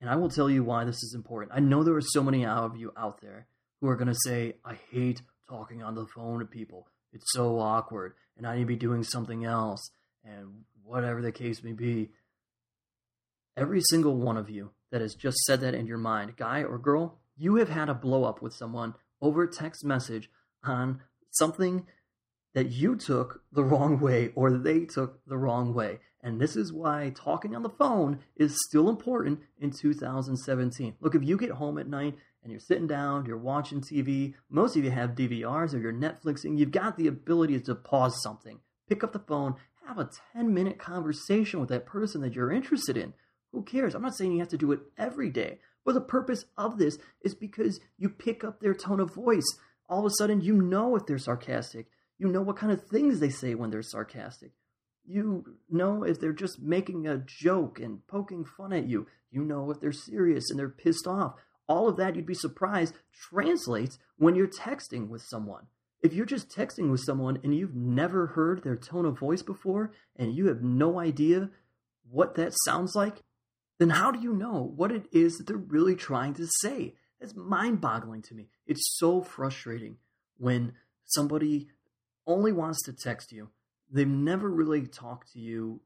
And 0.00 0.08
I 0.08 0.16
will 0.16 0.30
tell 0.30 0.50
you 0.50 0.64
why 0.64 0.84
this 0.84 1.02
is 1.02 1.14
important. 1.14 1.52
I 1.54 1.60
know 1.60 1.82
there 1.84 1.96
are 1.96 2.00
so 2.00 2.22
many 2.22 2.44
of 2.44 2.76
you 2.76 2.92
out 2.96 3.20
there 3.20 3.46
who 3.80 3.88
are 3.88 3.96
going 3.96 4.08
to 4.08 4.18
say, 4.24 4.54
I 4.64 4.78
hate 4.90 5.22
talking 5.48 5.82
on 5.82 5.94
the 5.94 6.06
phone 6.06 6.40
to 6.40 6.46
people. 6.46 6.88
It's 7.12 7.32
so 7.32 7.58
awkward, 7.58 8.14
and 8.36 8.46
I 8.46 8.54
need 8.54 8.62
to 8.62 8.66
be 8.66 8.76
doing 8.76 9.02
something 9.02 9.44
else, 9.44 9.90
and 10.24 10.64
whatever 10.84 11.20
the 11.20 11.32
case 11.32 11.62
may 11.62 11.72
be. 11.72 12.10
Every 13.56 13.80
single 13.82 14.16
one 14.16 14.36
of 14.36 14.48
you 14.48 14.70
that 14.90 15.00
has 15.00 15.14
just 15.14 15.38
said 15.44 15.60
that 15.60 15.74
in 15.74 15.86
your 15.86 15.98
mind, 15.98 16.36
guy 16.36 16.62
or 16.62 16.78
girl, 16.78 17.18
you 17.36 17.56
have 17.56 17.68
had 17.68 17.88
a 17.88 17.94
blow 17.94 18.24
up 18.24 18.40
with 18.40 18.54
someone 18.54 18.94
over 19.20 19.46
text 19.46 19.84
message 19.84 20.30
on 20.64 21.00
something 21.30 21.86
that 22.54 22.70
you 22.70 22.96
took 22.96 23.42
the 23.52 23.64
wrong 23.64 24.00
way 24.00 24.32
or 24.34 24.50
they 24.50 24.84
took 24.84 25.24
the 25.26 25.36
wrong 25.36 25.72
way. 25.72 26.00
And 26.22 26.40
this 26.40 26.56
is 26.56 26.72
why 26.72 27.12
talking 27.14 27.56
on 27.56 27.62
the 27.62 27.70
phone 27.70 28.20
is 28.36 28.64
still 28.66 28.88
important 28.88 29.40
in 29.58 29.70
2017. 29.70 30.94
Look, 31.00 31.14
if 31.14 31.22
you 31.22 31.36
get 31.36 31.50
home 31.50 31.78
at 31.78 31.88
night 31.88 32.16
and 32.42 32.50
you're 32.50 32.60
sitting 32.60 32.86
down, 32.86 33.24
you're 33.24 33.38
watching 33.38 33.80
TV, 33.80 34.34
most 34.50 34.76
of 34.76 34.84
you 34.84 34.90
have 34.90 35.10
DVRs 35.10 35.74
or 35.74 35.78
you're 35.78 35.92
Netflixing, 35.92 36.58
you've 36.58 36.72
got 36.72 36.96
the 36.96 37.06
ability 37.06 37.60
to 37.60 37.74
pause 37.74 38.22
something, 38.22 38.60
pick 38.88 39.02
up 39.02 39.12
the 39.12 39.18
phone, 39.18 39.54
have 39.86 39.98
a 39.98 40.10
10 40.34 40.52
minute 40.52 40.78
conversation 40.78 41.58
with 41.58 41.68
that 41.70 41.86
person 41.86 42.20
that 42.20 42.34
you're 42.34 42.52
interested 42.52 42.96
in. 42.96 43.14
Who 43.52 43.62
cares? 43.62 43.94
I'm 43.94 44.02
not 44.02 44.14
saying 44.14 44.32
you 44.32 44.38
have 44.40 44.48
to 44.48 44.58
do 44.58 44.72
it 44.72 44.80
every 44.98 45.30
day, 45.30 45.58
but 45.84 45.94
the 45.94 46.00
purpose 46.00 46.44
of 46.56 46.78
this 46.78 46.98
is 47.22 47.34
because 47.34 47.80
you 47.98 48.08
pick 48.08 48.44
up 48.44 48.60
their 48.60 48.74
tone 48.74 49.00
of 49.00 49.14
voice. 49.14 49.46
All 49.88 50.00
of 50.00 50.06
a 50.06 50.14
sudden, 50.16 50.40
you 50.40 50.54
know 50.54 50.94
if 50.94 51.06
they're 51.06 51.18
sarcastic. 51.18 51.86
You 52.20 52.28
know 52.28 52.42
what 52.42 52.58
kind 52.58 52.70
of 52.70 52.86
things 52.86 53.18
they 53.18 53.30
say 53.30 53.54
when 53.54 53.70
they're 53.70 53.80
sarcastic. 53.80 54.52
You 55.06 55.56
know 55.70 56.02
if 56.04 56.20
they're 56.20 56.34
just 56.34 56.60
making 56.60 57.06
a 57.06 57.16
joke 57.16 57.80
and 57.80 58.06
poking 58.06 58.44
fun 58.44 58.74
at 58.74 58.86
you. 58.86 59.06
You 59.30 59.42
know 59.42 59.70
if 59.70 59.80
they're 59.80 59.90
serious 59.90 60.50
and 60.50 60.58
they're 60.58 60.68
pissed 60.68 61.06
off. 61.06 61.36
All 61.66 61.88
of 61.88 61.96
that, 61.96 62.16
you'd 62.16 62.26
be 62.26 62.34
surprised, 62.34 62.94
translates 63.10 63.98
when 64.18 64.34
you're 64.34 64.46
texting 64.46 65.08
with 65.08 65.22
someone. 65.22 65.68
If 66.02 66.12
you're 66.12 66.26
just 66.26 66.54
texting 66.54 66.90
with 66.90 67.00
someone 67.00 67.38
and 67.42 67.56
you've 67.56 67.74
never 67.74 68.26
heard 68.26 68.62
their 68.62 68.76
tone 68.76 69.06
of 69.06 69.18
voice 69.18 69.40
before 69.40 69.92
and 70.14 70.34
you 70.34 70.48
have 70.48 70.62
no 70.62 71.00
idea 71.00 71.48
what 72.10 72.34
that 72.34 72.52
sounds 72.66 72.94
like, 72.94 73.22
then 73.78 73.88
how 73.88 74.10
do 74.10 74.20
you 74.20 74.34
know 74.34 74.74
what 74.76 74.92
it 74.92 75.06
is 75.10 75.38
that 75.38 75.46
they're 75.46 75.56
really 75.56 75.96
trying 75.96 76.34
to 76.34 76.46
say? 76.60 76.96
That's 77.18 77.34
mind 77.34 77.80
boggling 77.80 78.20
to 78.22 78.34
me. 78.34 78.48
It's 78.66 78.98
so 78.98 79.22
frustrating 79.22 79.96
when 80.36 80.74
somebody 81.06 81.68
only 82.26 82.52
wants 82.52 82.82
to 82.84 82.92
text 82.92 83.32
you. 83.32 83.48
They've 83.90 84.06
never 84.06 84.48
really 84.48 84.86
talked 84.86 85.32
to 85.32 85.40
you. 85.40 85.80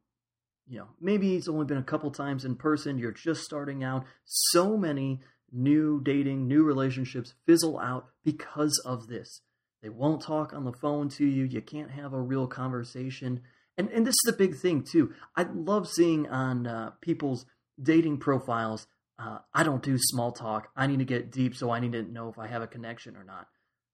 You 0.66 0.78
know, 0.78 0.88
maybe 1.00 1.36
it's 1.36 1.48
only 1.48 1.66
been 1.66 1.78
a 1.78 1.82
couple 1.82 2.10
times 2.10 2.44
in 2.44 2.56
person. 2.56 2.98
You're 2.98 3.12
just 3.12 3.42
starting 3.42 3.84
out. 3.84 4.04
So 4.24 4.76
many 4.76 5.20
new 5.52 6.00
dating, 6.02 6.48
new 6.48 6.64
relationships 6.64 7.34
fizzle 7.46 7.78
out 7.78 8.06
because 8.24 8.80
of 8.84 9.06
this. 9.08 9.40
They 9.82 9.88
won't 9.88 10.22
talk 10.22 10.52
on 10.52 10.64
the 10.64 10.72
phone 10.72 11.08
to 11.10 11.26
you. 11.26 11.44
You 11.44 11.60
can't 11.60 11.90
have 11.90 12.12
a 12.12 12.20
real 12.20 12.46
conversation. 12.46 13.42
And 13.76 13.90
and 13.90 14.06
this 14.06 14.14
is 14.24 14.32
a 14.32 14.36
big 14.36 14.56
thing 14.56 14.82
too. 14.82 15.12
I 15.36 15.42
love 15.42 15.88
seeing 15.88 16.28
on 16.28 16.66
uh, 16.66 16.90
people's 17.00 17.44
dating 17.80 18.18
profiles. 18.18 18.86
Uh, 19.18 19.38
I 19.52 19.62
don't 19.62 19.82
do 19.82 19.96
small 19.98 20.32
talk. 20.32 20.68
I 20.74 20.86
need 20.86 21.00
to 21.00 21.04
get 21.04 21.30
deep, 21.30 21.54
so 21.54 21.70
I 21.70 21.80
need 21.80 21.92
to 21.92 22.02
know 22.02 22.28
if 22.28 22.38
I 22.38 22.46
have 22.46 22.62
a 22.62 22.66
connection 22.66 23.16
or 23.16 23.24
not. 23.24 23.48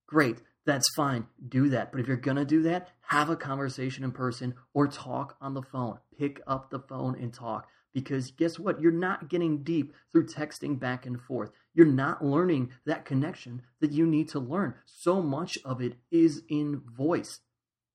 Great 0.06 0.38
that's 0.66 0.88
fine. 0.94 1.26
Do 1.48 1.70
that. 1.70 1.90
But 1.90 2.00
if 2.00 2.06
you're 2.06 2.16
going 2.16 2.36
to 2.36 2.44
do 2.44 2.62
that, 2.62 2.88
have 3.02 3.30
a 3.30 3.36
conversation 3.36 4.04
in 4.04 4.12
person 4.12 4.54
or 4.74 4.86
talk 4.86 5.36
on 5.40 5.54
the 5.54 5.62
phone. 5.62 5.98
Pick 6.18 6.40
up 6.46 6.70
the 6.70 6.80
phone 6.80 7.16
and 7.20 7.32
talk. 7.32 7.66
Because 7.92 8.30
guess 8.30 8.58
what? 8.58 8.80
You're 8.80 8.92
not 8.92 9.28
getting 9.28 9.64
deep 9.64 9.94
through 10.12 10.26
texting 10.26 10.78
back 10.78 11.06
and 11.06 11.20
forth. 11.20 11.50
You're 11.74 11.86
not 11.86 12.24
learning 12.24 12.70
that 12.86 13.04
connection 13.04 13.62
that 13.80 13.90
you 13.90 14.06
need 14.06 14.28
to 14.28 14.38
learn. 14.38 14.74
So 14.86 15.22
much 15.22 15.58
of 15.64 15.80
it 15.80 15.94
is 16.10 16.42
in 16.48 16.82
voice. 16.96 17.40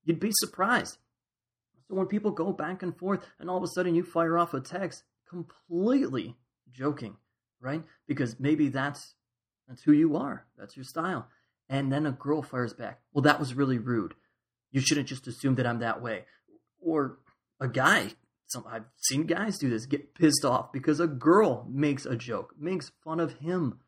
You'd 0.03 0.19
be 0.19 0.31
surprised. 0.33 0.97
So 1.87 1.95
when 1.95 2.07
people 2.07 2.31
go 2.31 2.51
back 2.51 2.83
and 2.83 2.97
forth 2.97 3.25
and 3.39 3.49
all 3.49 3.57
of 3.57 3.63
a 3.63 3.67
sudden 3.67 3.95
you 3.95 4.03
fire 4.03 4.37
off 4.37 4.53
a 4.53 4.59
text 4.59 5.03
completely 5.29 6.35
joking, 6.71 7.15
right? 7.61 7.83
Because 8.07 8.37
maybe 8.39 8.69
that's 8.69 9.13
that's 9.67 9.83
who 9.83 9.93
you 9.93 10.17
are. 10.17 10.45
That's 10.57 10.75
your 10.75 10.83
style 10.83 11.27
and 11.69 11.91
then 11.91 12.05
a 12.05 12.11
girl 12.11 12.41
fires 12.41 12.73
back, 12.73 12.99
well, 13.13 13.23
that 13.23 13.39
was 13.39 13.53
really 13.53 13.77
rude. 13.77 14.13
You 14.71 14.81
shouldn't 14.81 15.07
just 15.07 15.27
assume 15.27 15.55
that 15.55 15.67
I'm 15.67 15.79
that 15.79 16.01
way. 16.01 16.25
Or 16.81 17.17
a 17.59 17.67
guy, 17.67 18.11
some 18.47 18.65
I've 18.69 18.85
seen 18.97 19.25
guys 19.25 19.57
do 19.57 19.69
this, 19.69 19.85
get 19.85 20.13
pissed 20.13 20.45
off 20.45 20.71
because 20.71 20.99
a 20.99 21.07
girl 21.07 21.65
makes 21.69 22.05
a 22.05 22.15
joke, 22.15 22.53
makes 22.59 22.91
fun 23.03 23.19
of 23.19 23.33
him, 23.39 23.79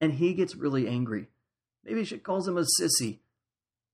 and 0.00 0.14
he 0.14 0.34
gets 0.34 0.56
really 0.56 0.88
angry. 0.88 1.28
Maybe 1.84 2.04
she 2.04 2.18
calls 2.18 2.46
him 2.48 2.58
a 2.58 2.66
sissy 2.80 3.20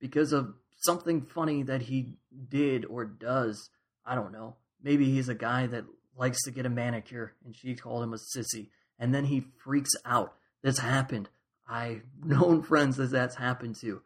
because 0.01 0.33
of 0.33 0.55
something 0.77 1.23
funny 1.23 1.63
that 1.63 1.83
he 1.83 2.15
did 2.49 2.85
or 2.87 3.05
does. 3.05 3.71
I 4.05 4.15
don't 4.15 4.33
know. 4.33 4.57
Maybe 4.83 5.11
he's 5.11 5.29
a 5.29 5.35
guy 5.35 5.67
that 5.69 5.85
likes 6.17 6.43
to 6.45 6.51
get 6.51 6.67
a 6.67 6.71
manicure 6.71 7.35
and 7.45 7.55
she 7.55 7.75
called 7.75 8.03
him 8.03 8.13
a 8.13 8.17
sissy. 8.17 8.69
And 8.99 9.15
then 9.15 9.27
he 9.27 9.47
freaks 9.63 9.93
out. 10.05 10.35
This 10.63 10.79
happened. 10.79 11.29
I've 11.69 12.03
known 12.25 12.63
friends 12.63 12.97
that 12.97 13.11
that's 13.11 13.37
happened 13.37 13.77
to. 13.81 14.03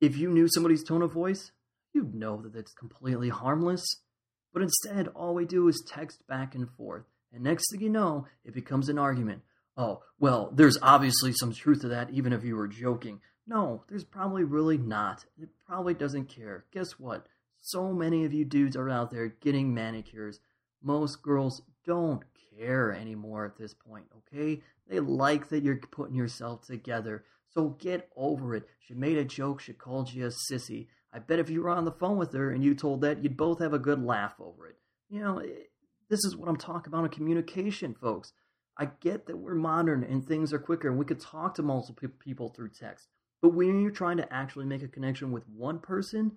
If 0.00 0.16
you 0.16 0.30
knew 0.30 0.48
somebody's 0.48 0.84
tone 0.84 1.02
of 1.02 1.12
voice, 1.12 1.52
you'd 1.94 2.14
know 2.14 2.42
that 2.42 2.56
it's 2.56 2.72
completely 2.72 3.28
harmless. 3.28 3.84
But 4.52 4.62
instead, 4.62 5.08
all 5.08 5.34
we 5.34 5.44
do 5.44 5.68
is 5.68 5.82
text 5.86 6.26
back 6.26 6.54
and 6.54 6.68
forth. 6.70 7.04
And 7.32 7.44
next 7.44 7.70
thing 7.70 7.80
you 7.80 7.88
know, 7.88 8.26
it 8.44 8.54
becomes 8.54 8.88
an 8.88 8.98
argument. 8.98 9.42
oh, 9.76 10.02
well, 10.18 10.52
there's 10.54 10.76
obviously 10.82 11.32
some 11.32 11.52
truth 11.52 11.80
to 11.80 11.88
that, 11.88 12.10
even 12.10 12.32
if 12.32 12.44
you 12.44 12.56
were 12.56 12.68
joking. 12.68 13.20
No, 13.46 13.84
there's 13.88 14.04
probably 14.04 14.44
really 14.44 14.76
not. 14.76 15.24
It 15.40 15.48
probably 15.66 15.94
doesn't 15.94 16.26
care. 16.26 16.66
Guess 16.72 16.92
what? 16.98 17.26
So 17.60 17.92
many 17.92 18.24
of 18.24 18.32
you 18.32 18.44
dudes 18.44 18.76
are 18.76 18.90
out 18.90 19.10
there 19.10 19.28
getting 19.28 19.72
manicures. 19.72 20.40
Most 20.82 21.22
girls 21.22 21.62
don't 21.84 22.22
care 22.56 22.92
anymore 22.92 23.44
at 23.44 23.56
this 23.56 23.74
point, 23.74 24.06
okay? 24.18 24.62
They 24.88 25.00
like 25.00 25.48
that 25.48 25.62
you're 25.62 25.76
putting 25.76 26.16
yourself 26.16 26.66
together. 26.66 27.24
So 27.48 27.70
get 27.80 28.08
over 28.16 28.54
it. 28.54 28.66
She 28.80 28.94
made 28.94 29.18
a 29.18 29.24
joke, 29.24 29.60
she 29.60 29.72
called 29.72 30.12
you 30.12 30.26
a 30.26 30.28
sissy. 30.28 30.88
I 31.12 31.18
bet 31.18 31.38
if 31.38 31.50
you 31.50 31.62
were 31.62 31.70
on 31.70 31.84
the 31.84 31.92
phone 31.92 32.16
with 32.16 32.32
her 32.32 32.50
and 32.50 32.64
you 32.64 32.74
told 32.74 33.02
that, 33.02 33.22
you'd 33.22 33.36
both 33.36 33.60
have 33.60 33.74
a 33.74 33.78
good 33.78 34.02
laugh 34.02 34.34
over 34.40 34.66
it. 34.66 34.76
You 35.10 35.20
know, 35.20 35.38
it, 35.38 35.70
this 36.08 36.24
is 36.24 36.36
what 36.36 36.48
I'm 36.48 36.56
talking 36.56 36.92
about 36.92 37.04
in 37.04 37.10
communication, 37.10 37.94
folks. 37.94 38.32
I 38.78 38.86
get 39.00 39.26
that 39.26 39.36
we're 39.36 39.54
modern 39.54 40.02
and 40.02 40.26
things 40.26 40.52
are 40.52 40.58
quicker 40.58 40.88
and 40.88 40.98
we 40.98 41.04
could 41.04 41.20
talk 41.20 41.54
to 41.54 41.62
multiple 41.62 42.08
people 42.18 42.48
through 42.48 42.70
text. 42.70 43.08
But 43.42 43.54
when 43.54 43.80
you're 43.80 43.90
trying 43.90 44.16
to 44.18 44.32
actually 44.32 44.64
make 44.64 44.82
a 44.82 44.88
connection 44.88 45.32
with 45.32 45.48
one 45.48 45.78
person, 45.78 46.32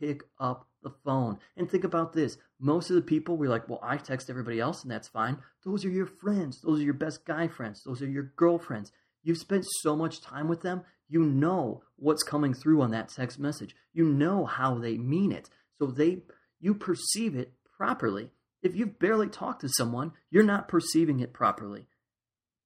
pick 0.00 0.22
up 0.40 0.67
the 0.82 0.90
phone. 1.04 1.38
And 1.56 1.70
think 1.70 1.84
about 1.84 2.12
this 2.12 2.38
most 2.60 2.90
of 2.90 2.96
the 2.96 3.02
people 3.02 3.36
we're 3.36 3.50
like, 3.50 3.68
well, 3.68 3.80
I 3.82 3.96
text 3.96 4.30
everybody 4.30 4.60
else 4.60 4.82
and 4.82 4.90
that's 4.90 5.08
fine. 5.08 5.38
Those 5.64 5.84
are 5.84 5.90
your 5.90 6.06
friends. 6.06 6.60
Those 6.60 6.80
are 6.80 6.84
your 6.84 6.94
best 6.94 7.24
guy 7.24 7.48
friends. 7.48 7.82
Those 7.84 8.02
are 8.02 8.08
your 8.08 8.32
girlfriends. 8.36 8.92
You've 9.22 9.38
spent 9.38 9.66
so 9.82 9.96
much 9.96 10.20
time 10.20 10.48
with 10.48 10.62
them. 10.62 10.82
You 11.08 11.24
know 11.24 11.82
what's 11.96 12.22
coming 12.22 12.54
through 12.54 12.82
on 12.82 12.90
that 12.92 13.08
text 13.08 13.38
message. 13.38 13.74
You 13.92 14.04
know 14.04 14.44
how 14.44 14.78
they 14.78 14.98
mean 14.98 15.32
it. 15.32 15.48
So 15.78 15.86
they 15.86 16.22
you 16.60 16.74
perceive 16.74 17.36
it 17.36 17.52
properly. 17.76 18.30
If 18.62 18.74
you've 18.74 18.98
barely 18.98 19.28
talked 19.28 19.60
to 19.60 19.68
someone, 19.68 20.12
you're 20.30 20.42
not 20.42 20.68
perceiving 20.68 21.20
it 21.20 21.32
properly. 21.32 21.86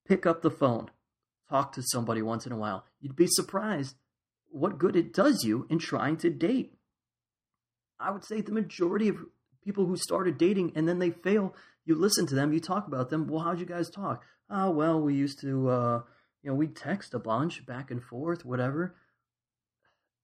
Pick 0.06 0.24
up 0.26 0.42
the 0.42 0.50
phone 0.50 0.90
talk 1.52 1.72
to 1.72 1.82
somebody 1.82 2.22
once 2.22 2.46
in 2.46 2.52
a 2.52 2.56
while. 2.56 2.86
You'd 3.00 3.14
be 3.14 3.26
surprised 3.28 3.96
what 4.48 4.78
good 4.78 4.96
it 4.96 5.12
does 5.12 5.44
you 5.44 5.66
in 5.68 5.78
trying 5.78 6.16
to 6.18 6.30
date. 6.30 6.74
I 8.02 8.10
would 8.10 8.24
say 8.24 8.40
the 8.40 8.52
majority 8.52 9.08
of 9.08 9.16
people 9.64 9.86
who 9.86 9.96
started 9.96 10.38
dating 10.38 10.72
and 10.74 10.88
then 10.88 10.98
they 10.98 11.10
fail, 11.10 11.54
you 11.84 11.94
listen 11.94 12.26
to 12.26 12.34
them, 12.34 12.52
you 12.52 12.60
talk 12.60 12.86
about 12.86 13.10
them. 13.10 13.26
Well, 13.26 13.44
how'd 13.44 13.60
you 13.60 13.66
guys 13.66 13.90
talk? 13.90 14.24
Oh, 14.50 14.70
well, 14.70 15.00
we 15.00 15.14
used 15.14 15.40
to, 15.40 15.68
uh, 15.68 16.02
you 16.42 16.50
know, 16.50 16.56
we 16.56 16.66
text 16.66 17.14
a 17.14 17.18
bunch 17.18 17.64
back 17.64 17.90
and 17.90 18.02
forth, 18.02 18.44
whatever. 18.44 18.96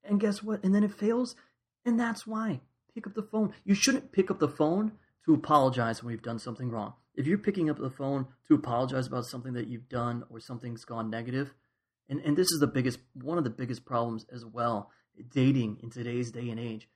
And 0.04 0.20
guess 0.20 0.42
what? 0.42 0.62
And 0.64 0.74
then 0.74 0.84
it 0.84 0.92
fails. 0.92 1.36
And 1.84 1.98
that's 1.98 2.26
why. 2.26 2.60
Pick 2.94 3.06
up 3.06 3.14
the 3.14 3.22
phone. 3.22 3.54
You 3.64 3.74
shouldn't 3.74 4.12
pick 4.12 4.30
up 4.30 4.38
the 4.38 4.48
phone 4.48 4.92
to 5.24 5.34
apologize 5.34 6.02
when 6.02 6.12
you've 6.12 6.22
done 6.22 6.38
something 6.38 6.70
wrong. 6.70 6.94
If 7.14 7.26
you're 7.26 7.38
picking 7.38 7.68
up 7.68 7.78
the 7.78 7.90
phone 7.90 8.26
to 8.48 8.54
apologize 8.54 9.06
about 9.06 9.26
something 9.26 9.52
that 9.54 9.68
you've 9.68 9.88
done 9.88 10.24
or 10.30 10.40
something's 10.40 10.84
gone 10.84 11.10
negative, 11.10 11.52
and, 12.08 12.20
and 12.20 12.36
this 12.36 12.50
is 12.50 12.60
the 12.60 12.66
biggest 12.66 12.98
one 13.14 13.38
of 13.38 13.44
the 13.44 13.50
biggest 13.50 13.84
problems 13.84 14.24
as 14.32 14.44
well, 14.44 14.90
dating 15.32 15.78
in 15.82 15.90
today's 15.90 16.30
day 16.30 16.48
and 16.48 16.58
age. 16.58 16.88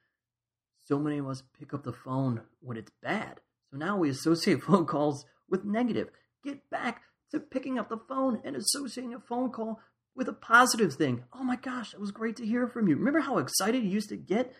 So 0.84 0.98
many 0.98 1.18
of 1.18 1.28
us 1.28 1.42
pick 1.58 1.72
up 1.72 1.84
the 1.84 1.92
phone 1.92 2.42
when 2.60 2.76
it's 2.76 2.92
bad. 3.02 3.40
So 3.70 3.76
now 3.76 3.96
we 3.96 4.10
associate 4.10 4.62
phone 4.62 4.86
calls 4.86 5.24
with 5.48 5.64
negative. 5.64 6.10
Get 6.44 6.68
back 6.70 7.02
to 7.30 7.40
picking 7.40 7.78
up 7.78 7.88
the 7.88 8.00
phone 8.08 8.40
and 8.44 8.56
associating 8.56 9.14
a 9.14 9.20
phone 9.20 9.50
call 9.50 9.80
with 10.14 10.28
a 10.28 10.32
positive 10.32 10.94
thing. 10.94 11.24
Oh 11.32 11.44
my 11.44 11.56
gosh, 11.56 11.94
it 11.94 12.00
was 12.00 12.10
great 12.10 12.36
to 12.36 12.46
hear 12.46 12.66
from 12.66 12.88
you. 12.88 12.96
Remember 12.96 13.20
how 13.20 13.38
excited 13.38 13.82
you 13.82 13.90
used 13.90 14.10
to 14.10 14.16
get 14.16 14.52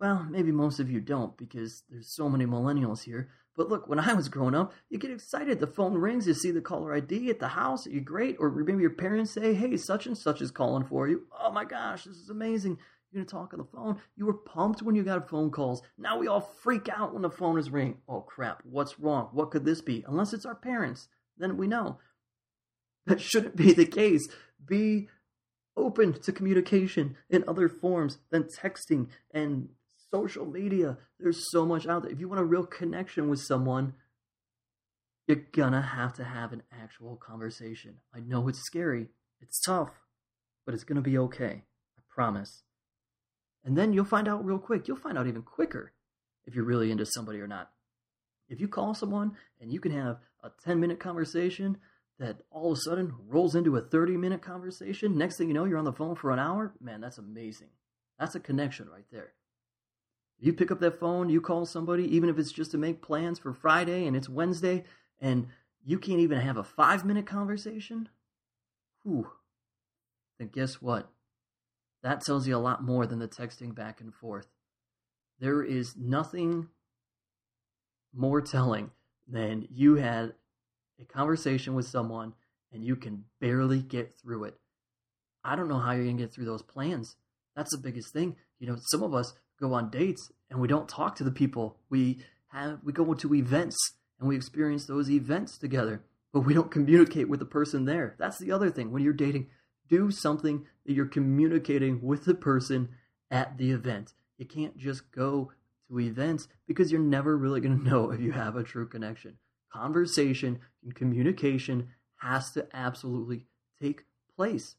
well, 0.00 0.26
maybe 0.30 0.52
most 0.52 0.78
of 0.78 0.90
you 0.90 1.00
don't 1.00 1.36
because 1.36 1.82
there's 1.90 2.14
so 2.14 2.28
many 2.28 2.46
millennials 2.46 3.02
here. 3.02 3.28
But 3.56 3.68
look, 3.68 3.88
when 3.88 3.98
I 3.98 4.14
was 4.14 4.28
growing 4.28 4.54
up, 4.54 4.72
you 4.88 4.98
get 4.98 5.10
excited. 5.10 5.58
The 5.58 5.66
phone 5.66 5.94
rings, 5.94 6.28
you 6.28 6.34
see 6.34 6.52
the 6.52 6.60
caller 6.60 6.94
ID 6.94 7.28
at 7.30 7.40
the 7.40 7.48
house, 7.48 7.86
you're 7.86 8.00
great. 8.00 8.36
Or 8.38 8.50
maybe 8.50 8.80
your 8.80 8.90
parents 8.90 9.32
say, 9.32 9.54
hey, 9.54 9.76
such 9.76 10.06
and 10.06 10.16
such 10.16 10.40
is 10.40 10.52
calling 10.52 10.84
for 10.84 11.08
you. 11.08 11.26
Oh 11.36 11.50
my 11.50 11.64
gosh, 11.64 12.04
this 12.04 12.16
is 12.16 12.30
amazing. 12.30 12.78
You're 13.10 13.20
going 13.20 13.26
to 13.26 13.32
talk 13.32 13.52
on 13.54 13.58
the 13.58 13.64
phone. 13.64 14.00
You 14.16 14.26
were 14.26 14.34
pumped 14.34 14.82
when 14.82 14.94
you 14.94 15.02
got 15.02 15.28
phone 15.30 15.50
calls. 15.50 15.82
Now 15.96 16.18
we 16.18 16.28
all 16.28 16.40
freak 16.40 16.88
out 16.88 17.14
when 17.14 17.22
the 17.22 17.30
phone 17.30 17.58
is 17.58 17.70
ringing. 17.70 17.98
Oh 18.08 18.20
crap, 18.20 18.62
what's 18.64 18.98
wrong? 19.00 19.28
What 19.32 19.50
could 19.50 19.64
this 19.64 19.80
be? 19.80 20.04
Unless 20.06 20.34
it's 20.34 20.44
our 20.44 20.54
parents, 20.54 21.08
then 21.38 21.56
we 21.56 21.66
know. 21.66 21.98
That 23.06 23.20
shouldn't 23.20 23.56
be 23.56 23.72
the 23.72 23.86
case. 23.86 24.28
Be 24.62 25.08
open 25.74 26.20
to 26.20 26.32
communication 26.32 27.16
in 27.30 27.44
other 27.48 27.68
forms 27.68 28.18
than 28.30 28.44
texting 28.44 29.08
and 29.32 29.70
social 30.10 30.44
media. 30.44 30.98
There's 31.18 31.50
so 31.50 31.64
much 31.64 31.86
out 31.86 32.02
there. 32.02 32.12
If 32.12 32.20
you 32.20 32.28
want 32.28 32.40
a 32.40 32.44
real 32.44 32.66
connection 32.66 33.30
with 33.30 33.40
someone, 33.40 33.94
you're 35.26 35.44
gonna 35.52 35.82
have 35.82 36.12
to 36.14 36.24
have 36.24 36.52
an 36.52 36.62
actual 36.72 37.16
conversation. 37.16 37.96
I 38.14 38.20
know 38.20 38.48
it's 38.48 38.60
scary, 38.60 39.08
it's 39.40 39.60
tough, 39.60 39.90
but 40.66 40.74
it's 40.74 40.84
gonna 40.84 41.00
be 41.00 41.16
okay. 41.18 41.64
I 41.96 42.02
promise. 42.08 42.62
And 43.68 43.76
then 43.76 43.92
you'll 43.92 44.06
find 44.06 44.26
out 44.28 44.46
real 44.46 44.58
quick. 44.58 44.88
You'll 44.88 44.96
find 44.96 45.18
out 45.18 45.26
even 45.26 45.42
quicker 45.42 45.92
if 46.46 46.54
you're 46.54 46.64
really 46.64 46.90
into 46.90 47.04
somebody 47.04 47.38
or 47.38 47.46
not. 47.46 47.70
If 48.48 48.62
you 48.62 48.66
call 48.66 48.94
someone 48.94 49.36
and 49.60 49.70
you 49.70 49.78
can 49.78 49.92
have 49.92 50.20
a 50.42 50.50
10 50.64 50.80
minute 50.80 50.98
conversation 50.98 51.76
that 52.18 52.40
all 52.50 52.72
of 52.72 52.78
a 52.78 52.80
sudden 52.80 53.12
rolls 53.26 53.54
into 53.54 53.76
a 53.76 53.82
30 53.82 54.16
minute 54.16 54.40
conversation, 54.40 55.18
next 55.18 55.36
thing 55.36 55.48
you 55.48 55.54
know, 55.54 55.66
you're 55.66 55.76
on 55.76 55.84
the 55.84 55.92
phone 55.92 56.14
for 56.14 56.30
an 56.30 56.38
hour, 56.38 56.72
man, 56.80 57.02
that's 57.02 57.18
amazing. 57.18 57.68
That's 58.18 58.34
a 58.34 58.40
connection 58.40 58.88
right 58.88 59.04
there. 59.12 59.34
You 60.38 60.54
pick 60.54 60.70
up 60.70 60.80
that 60.80 60.98
phone, 60.98 61.28
you 61.28 61.42
call 61.42 61.66
somebody, 61.66 62.04
even 62.16 62.30
if 62.30 62.38
it's 62.38 62.52
just 62.52 62.70
to 62.70 62.78
make 62.78 63.02
plans 63.02 63.38
for 63.38 63.52
Friday 63.52 64.06
and 64.06 64.16
it's 64.16 64.30
Wednesday, 64.30 64.84
and 65.20 65.48
you 65.84 65.98
can't 65.98 66.20
even 66.20 66.40
have 66.40 66.56
a 66.56 66.64
five 66.64 67.04
minute 67.04 67.26
conversation? 67.26 68.08
Whew. 69.02 69.28
Then 70.38 70.48
guess 70.48 70.80
what? 70.80 71.12
That 72.08 72.22
tells 72.22 72.48
you 72.48 72.56
a 72.56 72.58
lot 72.58 72.82
more 72.82 73.04
than 73.04 73.18
the 73.18 73.28
texting 73.28 73.74
back 73.74 74.00
and 74.00 74.14
forth. 74.14 74.46
There 75.40 75.62
is 75.62 75.94
nothing 75.94 76.68
more 78.14 78.40
telling 78.40 78.92
than 79.30 79.68
you 79.70 79.96
had 79.96 80.32
a 80.98 81.04
conversation 81.04 81.74
with 81.74 81.86
someone 81.86 82.32
and 82.72 82.82
you 82.82 82.96
can 82.96 83.24
barely 83.42 83.82
get 83.82 84.14
through 84.16 84.44
it. 84.44 84.54
I 85.44 85.54
don't 85.54 85.68
know 85.68 85.80
how 85.80 85.92
you're 85.92 86.04
going 86.04 86.16
to 86.16 86.22
get 86.22 86.32
through 86.32 86.46
those 86.46 86.62
plans. 86.62 87.14
That's 87.54 87.76
the 87.76 87.82
biggest 87.82 88.14
thing. 88.14 88.36
You 88.58 88.68
know, 88.68 88.78
some 88.86 89.02
of 89.02 89.12
us 89.12 89.34
go 89.60 89.74
on 89.74 89.90
dates 89.90 90.32
and 90.48 90.62
we 90.62 90.66
don't 90.66 90.88
talk 90.88 91.14
to 91.16 91.24
the 91.24 91.30
people. 91.30 91.76
We 91.90 92.24
have 92.52 92.78
we 92.82 92.94
go 92.94 93.12
to 93.12 93.34
events 93.34 93.76
and 94.18 94.26
we 94.26 94.34
experience 94.34 94.86
those 94.86 95.10
events 95.10 95.58
together, 95.58 96.02
but 96.32 96.40
we 96.40 96.54
don't 96.54 96.70
communicate 96.70 97.28
with 97.28 97.40
the 97.40 97.44
person 97.44 97.84
there. 97.84 98.16
That's 98.18 98.38
the 98.38 98.50
other 98.50 98.70
thing. 98.70 98.92
When 98.92 99.02
you're 99.02 99.12
dating, 99.12 99.48
do 99.88 100.10
something 100.10 100.66
that 100.86 100.92
you're 100.92 101.06
communicating 101.06 102.02
with 102.02 102.24
the 102.24 102.34
person 102.34 102.88
at 103.30 103.58
the 103.58 103.70
event. 103.70 104.14
You 104.38 104.46
can't 104.46 104.76
just 104.76 105.10
go 105.10 105.52
to 105.88 106.00
events 106.00 106.48
because 106.66 106.92
you're 106.92 107.00
never 107.00 107.36
really 107.36 107.60
going 107.60 107.78
to 107.84 107.88
know 107.88 108.10
if 108.10 108.20
you 108.20 108.32
have 108.32 108.56
a 108.56 108.62
true 108.62 108.86
connection. 108.86 109.38
Conversation 109.72 110.60
and 110.82 110.94
communication 110.94 111.88
has 112.16 112.50
to 112.52 112.66
absolutely 112.72 113.46
take 113.80 114.04
place. 114.34 114.76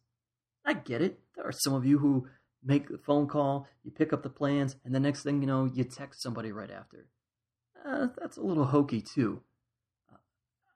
I 0.65 0.74
get 0.74 1.02
it. 1.02 1.19
There 1.36 1.45
are 1.45 1.52
some 1.52 1.74
of 1.74 1.86
you 1.86 2.00
who 2.00 2.28
make 2.63 2.89
the 2.89 2.98
phone 2.98 3.28
call, 3.28 3.67
you 3.84 3.91
pick 3.91 4.12
up 4.12 4.24
the 4.24 4.30
plans, 4.30 4.76
and 4.84 4.93
the 4.93 5.00
next 5.00 5.24
thing 5.24 5.41
you 5.41 5.48
know, 5.48 5.65
you 5.65 5.84
text 5.84 6.22
somebody 6.22 6.52
right 6.52 6.72
after. 6.72 7.08
Uh, 7.86 8.08
that's 8.19 8.38
a 8.38 8.41
little 8.41 8.65
hokey, 8.65 9.02
too. 9.02 9.41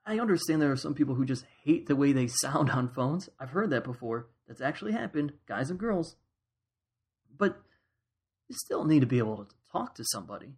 I 0.06 0.20
understand 0.20 0.62
there 0.62 0.72
are 0.72 0.78
some 0.78 0.94
people 0.94 1.16
who 1.16 1.26
just 1.26 1.46
hate 1.64 1.88
the 1.88 1.96
way 1.96 2.12
they 2.12 2.28
sound 2.28 2.70
on 2.70 2.90
phones. 2.90 3.30
I've 3.40 3.52
heard 3.52 3.70
that 3.70 3.84
before. 3.84 4.28
That's 4.48 4.62
actually 4.62 4.92
happened, 4.92 5.34
guys 5.48 5.70
and 5.70 5.80
girls. 5.80 6.16
But 7.38 7.62
you 8.50 8.56
still 8.58 8.84
need 8.86 9.00
to 9.00 9.06
be 9.06 9.18
able 9.18 9.38
to 9.38 9.48
talk 9.72 9.96
to 9.96 10.04
somebody. 10.06 10.54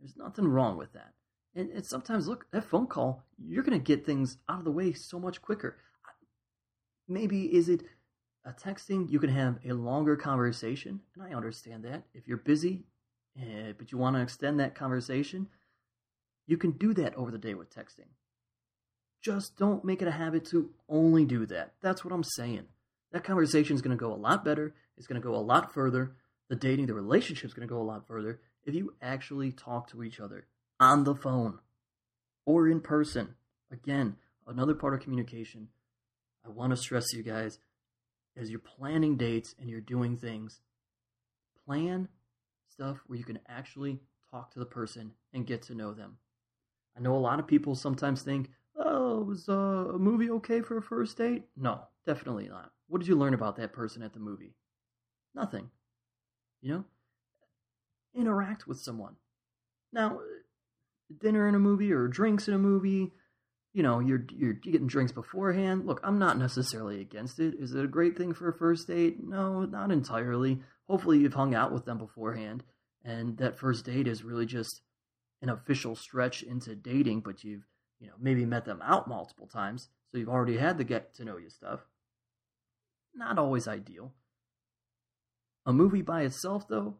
There's 0.00 0.16
nothing 0.16 0.48
wrong 0.48 0.76
with 0.76 0.92
that. 0.94 1.14
And, 1.54 1.70
and 1.70 1.86
sometimes, 1.86 2.26
look, 2.26 2.46
that 2.50 2.64
phone 2.64 2.86
call, 2.86 3.24
you're 3.38 3.62
going 3.62 3.78
to 3.78 3.84
get 3.84 4.04
things 4.04 4.38
out 4.48 4.58
of 4.58 4.64
the 4.64 4.72
way 4.72 4.92
so 4.92 5.18
much 5.20 5.40
quicker. 5.40 5.76
Maybe 7.06 7.54
is 7.54 7.68
it 7.68 7.82
a 8.44 8.52
texting, 8.52 9.10
you 9.10 9.20
can 9.20 9.30
have 9.30 9.58
a 9.64 9.72
longer 9.72 10.16
conversation, 10.16 11.00
and 11.14 11.22
I 11.22 11.36
understand 11.36 11.84
that. 11.84 12.02
If 12.14 12.26
you're 12.26 12.38
busy, 12.38 12.84
uh, 13.40 13.72
but 13.78 13.92
you 13.92 13.98
want 13.98 14.16
to 14.16 14.22
extend 14.22 14.58
that 14.58 14.74
conversation, 14.74 15.48
you 16.46 16.56
can 16.56 16.72
do 16.72 16.92
that 16.94 17.14
over 17.14 17.30
the 17.30 17.38
day 17.38 17.54
with 17.54 17.74
texting. 17.74 18.08
Just 19.22 19.56
don't 19.56 19.84
make 19.84 20.02
it 20.02 20.08
a 20.08 20.12
habit 20.12 20.44
to 20.46 20.70
only 20.88 21.24
do 21.24 21.46
that. 21.46 21.74
That's 21.80 22.04
what 22.04 22.12
I'm 22.12 22.24
saying. 22.24 22.64
That 23.12 23.24
conversation 23.24 23.76
is 23.76 23.82
going 23.82 23.96
to 23.96 24.00
go 24.00 24.12
a 24.12 24.16
lot 24.16 24.44
better. 24.44 24.74
It's 24.96 25.06
going 25.06 25.20
to 25.20 25.26
go 25.26 25.34
a 25.34 25.36
lot 25.36 25.72
further. 25.72 26.12
The 26.48 26.56
dating, 26.56 26.86
the 26.86 26.94
relationship 26.94 27.46
is 27.46 27.54
going 27.54 27.66
to 27.66 27.72
go 27.72 27.80
a 27.80 27.84
lot 27.84 28.06
further 28.06 28.40
if 28.64 28.74
you 28.74 28.94
actually 29.00 29.52
talk 29.52 29.90
to 29.90 30.02
each 30.02 30.20
other 30.20 30.46
on 30.80 31.04
the 31.04 31.14
phone 31.14 31.60
or 32.44 32.68
in 32.68 32.80
person. 32.80 33.34
Again, 33.70 34.16
another 34.46 34.74
part 34.74 34.94
of 34.94 35.00
communication. 35.00 35.68
I 36.44 36.48
want 36.48 36.70
to 36.70 36.76
stress 36.76 37.08
to 37.10 37.16
you 37.16 37.22
guys 37.22 37.58
as 38.36 38.50
you're 38.50 38.58
planning 38.58 39.16
dates 39.16 39.54
and 39.60 39.68
you're 39.70 39.80
doing 39.80 40.16
things, 40.16 40.60
plan 41.64 42.08
stuff 42.68 42.98
where 43.06 43.18
you 43.18 43.24
can 43.24 43.38
actually 43.48 44.00
talk 44.30 44.50
to 44.52 44.58
the 44.58 44.66
person 44.66 45.12
and 45.32 45.46
get 45.46 45.62
to 45.62 45.74
know 45.74 45.92
them. 45.92 46.16
I 46.96 47.00
know 47.00 47.14
a 47.14 47.18
lot 47.18 47.38
of 47.38 47.46
people 47.46 47.74
sometimes 47.74 48.22
think, 48.22 48.50
Oh, 48.76 49.22
was 49.22 49.48
uh, 49.48 49.52
a 49.94 49.98
movie 49.98 50.30
okay 50.30 50.60
for 50.60 50.78
a 50.78 50.82
first 50.82 51.18
date? 51.18 51.44
No, 51.56 51.82
definitely 52.06 52.48
not. 52.48 52.72
What 52.88 53.00
did 53.00 53.08
you 53.08 53.16
learn 53.16 53.34
about 53.34 53.56
that 53.56 53.72
person 53.72 54.02
at 54.02 54.12
the 54.12 54.20
movie? 54.20 54.54
Nothing. 55.34 55.70
You 56.60 56.72
know? 56.72 56.84
Interact 58.14 58.66
with 58.66 58.78
someone. 58.78 59.16
Now, 59.92 60.20
dinner 61.20 61.48
in 61.48 61.54
a 61.54 61.58
movie 61.58 61.92
or 61.92 62.08
drinks 62.08 62.48
in 62.48 62.54
a 62.54 62.58
movie, 62.58 63.12
you 63.72 63.82
know, 63.82 64.00
you're 64.00 64.26
you're 64.30 64.52
getting 64.52 64.86
drinks 64.86 65.12
beforehand. 65.12 65.86
Look, 65.86 66.00
I'm 66.04 66.18
not 66.18 66.38
necessarily 66.38 67.00
against 67.00 67.38
it. 67.38 67.54
Is 67.58 67.74
it 67.74 67.84
a 67.84 67.88
great 67.88 68.16
thing 68.16 68.34
for 68.34 68.48
a 68.48 68.52
first 68.52 68.86
date? 68.86 69.16
No, 69.22 69.64
not 69.64 69.90
entirely. 69.90 70.60
Hopefully, 70.88 71.18
you've 71.18 71.34
hung 71.34 71.54
out 71.54 71.72
with 71.72 71.86
them 71.86 71.98
beforehand, 71.98 72.64
and 73.04 73.38
that 73.38 73.58
first 73.58 73.86
date 73.86 74.06
is 74.06 74.24
really 74.24 74.46
just 74.46 74.82
an 75.40 75.48
official 75.48 75.96
stretch 75.96 76.42
into 76.42 76.74
dating. 76.74 77.20
But 77.20 77.44
you've 77.44 77.66
you 78.02 78.08
know 78.08 78.14
maybe 78.20 78.44
met 78.44 78.64
them 78.66 78.82
out 78.82 79.08
multiple 79.08 79.46
times, 79.46 79.88
so 80.10 80.18
you've 80.18 80.28
already 80.28 80.58
had 80.58 80.76
the 80.76 80.84
get 80.84 81.14
to 81.14 81.24
know 81.24 81.38
you 81.38 81.48
stuff. 81.48 81.80
Not 83.14 83.38
always 83.38 83.68
ideal. 83.68 84.12
A 85.64 85.72
movie 85.72 86.02
by 86.02 86.22
itself, 86.22 86.66
though, 86.68 86.96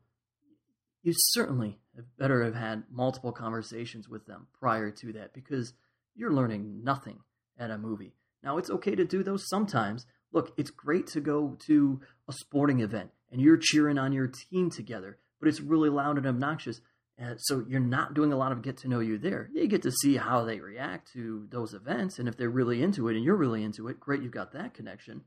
you 1.02 1.12
certainly 1.16 1.80
better 2.18 2.44
have 2.44 2.54
had 2.54 2.84
multiple 2.90 3.32
conversations 3.32 4.08
with 4.08 4.26
them 4.26 4.46
prior 4.58 4.90
to 4.90 5.12
that 5.14 5.34
because 5.34 5.74
you're 6.14 6.32
learning 6.32 6.84
nothing 6.84 7.18
at 7.58 7.70
a 7.70 7.78
movie. 7.78 8.14
Now, 8.42 8.58
it's 8.58 8.70
okay 8.70 8.94
to 8.94 9.04
do 9.04 9.22
those 9.22 9.48
sometimes. 9.48 10.06
Look, 10.32 10.52
it's 10.56 10.70
great 10.70 11.06
to 11.08 11.20
go 11.20 11.56
to 11.66 12.00
a 12.28 12.32
sporting 12.32 12.80
event 12.80 13.10
and 13.30 13.40
you're 13.40 13.58
cheering 13.58 13.98
on 13.98 14.12
your 14.12 14.28
team 14.28 14.70
together, 14.70 15.18
but 15.40 15.48
it's 15.48 15.60
really 15.60 15.88
loud 15.88 16.18
and 16.18 16.26
obnoxious. 16.26 16.80
Uh, 17.20 17.36
so 17.36 17.64
you're 17.68 17.80
not 17.80 18.14
doing 18.14 18.32
a 18.32 18.36
lot 18.36 18.52
of 18.52 18.62
get 18.62 18.76
to 18.78 18.88
know 18.88 19.00
you 19.00 19.18
there. 19.18 19.50
You 19.52 19.66
get 19.68 19.82
to 19.82 19.92
see 19.92 20.16
how 20.16 20.44
they 20.44 20.60
react 20.60 21.12
to 21.12 21.46
those 21.50 21.74
events, 21.74 22.18
and 22.18 22.28
if 22.28 22.36
they're 22.36 22.48
really 22.48 22.82
into 22.82 23.08
it 23.08 23.16
and 23.16 23.24
you're 23.24 23.36
really 23.36 23.62
into 23.62 23.88
it, 23.88 24.00
great, 24.00 24.22
you've 24.22 24.32
got 24.32 24.52
that 24.52 24.74
connection. 24.74 25.22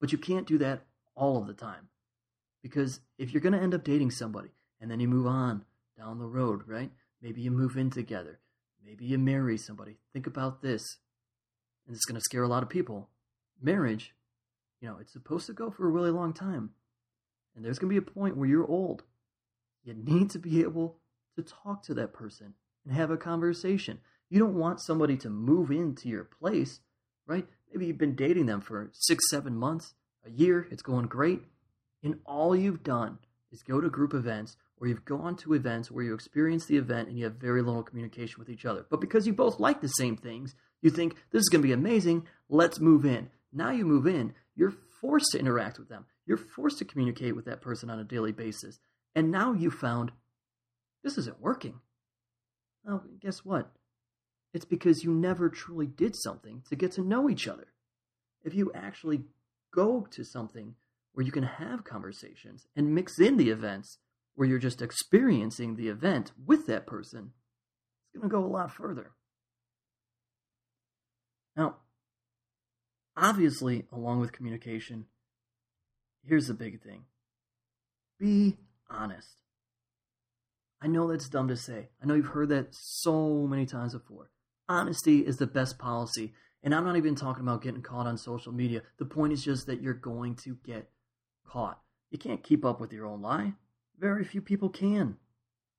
But 0.00 0.12
you 0.12 0.18
can't 0.18 0.46
do 0.46 0.58
that 0.58 0.84
all 1.14 1.36
of 1.38 1.46
the 1.46 1.54
time. 1.54 1.88
Because 2.62 3.00
if 3.18 3.32
you're 3.32 3.40
going 3.40 3.52
to 3.52 3.60
end 3.60 3.74
up 3.74 3.84
dating 3.84 4.10
somebody 4.10 4.50
and 4.80 4.90
then 4.90 5.00
you 5.00 5.08
move 5.08 5.26
on 5.26 5.64
down 5.96 6.18
the 6.18 6.26
road, 6.26 6.62
right? 6.66 6.90
Maybe 7.22 7.40
you 7.40 7.50
move 7.50 7.76
in 7.76 7.90
together. 7.90 8.38
Maybe 8.84 9.04
you 9.04 9.18
marry 9.18 9.56
somebody. 9.58 9.98
Think 10.12 10.26
about 10.26 10.62
this. 10.62 10.98
And 11.86 11.94
it's 11.94 12.04
going 12.04 12.16
to 12.16 12.24
scare 12.24 12.42
a 12.42 12.48
lot 12.48 12.62
of 12.62 12.68
people. 12.68 13.08
Marriage, 13.60 14.14
you 14.80 14.88
know, 14.88 14.98
it's 15.00 15.12
supposed 15.12 15.46
to 15.46 15.52
go 15.52 15.70
for 15.70 15.86
a 15.86 15.90
really 15.90 16.10
long 16.10 16.32
time. 16.32 16.70
And 17.56 17.64
there's 17.64 17.78
going 17.78 17.92
to 17.92 18.00
be 18.00 18.06
a 18.06 18.14
point 18.14 18.36
where 18.36 18.48
you're 18.48 18.66
old. 18.66 19.02
You 19.88 19.94
need 19.94 20.28
to 20.32 20.38
be 20.38 20.60
able 20.60 20.98
to 21.36 21.42
talk 21.42 21.82
to 21.84 21.94
that 21.94 22.12
person 22.12 22.52
and 22.84 22.94
have 22.94 23.10
a 23.10 23.16
conversation. 23.16 24.00
You 24.28 24.38
don't 24.38 24.58
want 24.58 24.82
somebody 24.82 25.16
to 25.16 25.30
move 25.30 25.70
into 25.70 26.10
your 26.10 26.24
place, 26.24 26.80
right? 27.26 27.46
Maybe 27.72 27.86
you've 27.86 27.96
been 27.96 28.14
dating 28.14 28.44
them 28.44 28.60
for 28.60 28.90
six, 28.92 29.24
seven 29.30 29.56
months, 29.56 29.94
a 30.26 30.30
year, 30.30 30.68
it's 30.70 30.82
going 30.82 31.06
great. 31.06 31.40
And 32.02 32.20
all 32.26 32.54
you've 32.54 32.82
done 32.82 33.18
is 33.50 33.62
go 33.62 33.80
to 33.80 33.88
group 33.88 34.12
events 34.12 34.58
or 34.76 34.88
you've 34.88 35.06
gone 35.06 35.36
to 35.36 35.54
events 35.54 35.90
where 35.90 36.04
you 36.04 36.12
experience 36.12 36.66
the 36.66 36.76
event 36.76 37.08
and 37.08 37.18
you 37.18 37.24
have 37.24 37.36
very 37.36 37.62
little 37.62 37.82
communication 37.82 38.36
with 38.38 38.50
each 38.50 38.66
other. 38.66 38.84
But 38.90 39.00
because 39.00 39.26
you 39.26 39.32
both 39.32 39.58
like 39.58 39.80
the 39.80 39.88
same 39.88 40.18
things, 40.18 40.54
you 40.82 40.90
think 40.90 41.14
this 41.30 41.40
is 41.40 41.48
going 41.48 41.62
to 41.62 41.66
be 41.66 41.72
amazing, 41.72 42.26
let's 42.50 42.78
move 42.78 43.06
in. 43.06 43.30
Now 43.54 43.70
you 43.70 43.86
move 43.86 44.06
in, 44.06 44.34
you're 44.54 44.74
forced 45.00 45.32
to 45.32 45.38
interact 45.38 45.78
with 45.78 45.88
them. 45.88 46.04
You're 46.26 46.36
forced 46.36 46.78
to 46.78 46.84
communicate 46.84 47.34
with 47.34 47.46
that 47.46 47.62
person 47.62 47.88
on 47.88 47.98
a 47.98 48.04
daily 48.04 48.32
basis. 48.32 48.78
And 49.14 49.30
now 49.30 49.52
you 49.52 49.70
found 49.70 50.12
this 51.02 51.18
isn't 51.18 51.40
working. 51.40 51.80
Well, 52.84 53.04
guess 53.20 53.44
what? 53.44 53.70
It's 54.52 54.64
because 54.64 55.04
you 55.04 55.12
never 55.12 55.48
truly 55.48 55.86
did 55.86 56.16
something 56.16 56.62
to 56.68 56.76
get 56.76 56.92
to 56.92 57.02
know 57.02 57.28
each 57.28 57.46
other. 57.46 57.68
If 58.44 58.54
you 58.54 58.72
actually 58.74 59.22
go 59.74 60.06
to 60.10 60.24
something 60.24 60.74
where 61.12 61.26
you 61.26 61.32
can 61.32 61.42
have 61.42 61.84
conversations 61.84 62.66
and 62.76 62.94
mix 62.94 63.18
in 63.18 63.36
the 63.36 63.50
events 63.50 63.98
where 64.34 64.48
you're 64.48 64.58
just 64.58 64.80
experiencing 64.80 65.76
the 65.76 65.88
event 65.88 66.32
with 66.46 66.66
that 66.66 66.86
person, 66.86 67.32
it's 68.14 68.20
going 68.20 68.30
to 68.30 68.36
go 68.36 68.44
a 68.44 68.46
lot 68.46 68.72
further. 68.72 69.10
Now, 71.56 71.76
obviously, 73.16 73.86
along 73.92 74.20
with 74.20 74.32
communication, 74.32 75.06
here's 76.24 76.46
the 76.46 76.54
big 76.54 76.80
thing 76.80 77.04
be 78.18 78.56
honest. 78.90 79.36
I 80.80 80.86
know 80.86 81.08
that's 81.08 81.28
dumb 81.28 81.48
to 81.48 81.56
say. 81.56 81.88
I 82.02 82.06
know 82.06 82.14
you've 82.14 82.26
heard 82.26 82.50
that 82.50 82.68
so 82.74 83.46
many 83.46 83.66
times 83.66 83.94
before. 83.94 84.30
Honesty 84.68 85.26
is 85.26 85.38
the 85.38 85.46
best 85.46 85.78
policy. 85.78 86.34
And 86.62 86.74
I'm 86.74 86.84
not 86.84 86.96
even 86.96 87.14
talking 87.14 87.42
about 87.42 87.62
getting 87.62 87.82
caught 87.82 88.06
on 88.06 88.16
social 88.16 88.52
media. 88.52 88.82
The 88.98 89.04
point 89.04 89.32
is 89.32 89.44
just 89.44 89.66
that 89.66 89.80
you're 89.80 89.94
going 89.94 90.34
to 90.36 90.56
get 90.64 90.90
caught. 91.46 91.80
You 92.10 92.18
can't 92.18 92.42
keep 92.42 92.64
up 92.64 92.80
with 92.80 92.92
your 92.92 93.06
own 93.06 93.22
lie. 93.22 93.54
Very 93.98 94.24
few 94.24 94.40
people 94.40 94.68
can. 94.68 95.16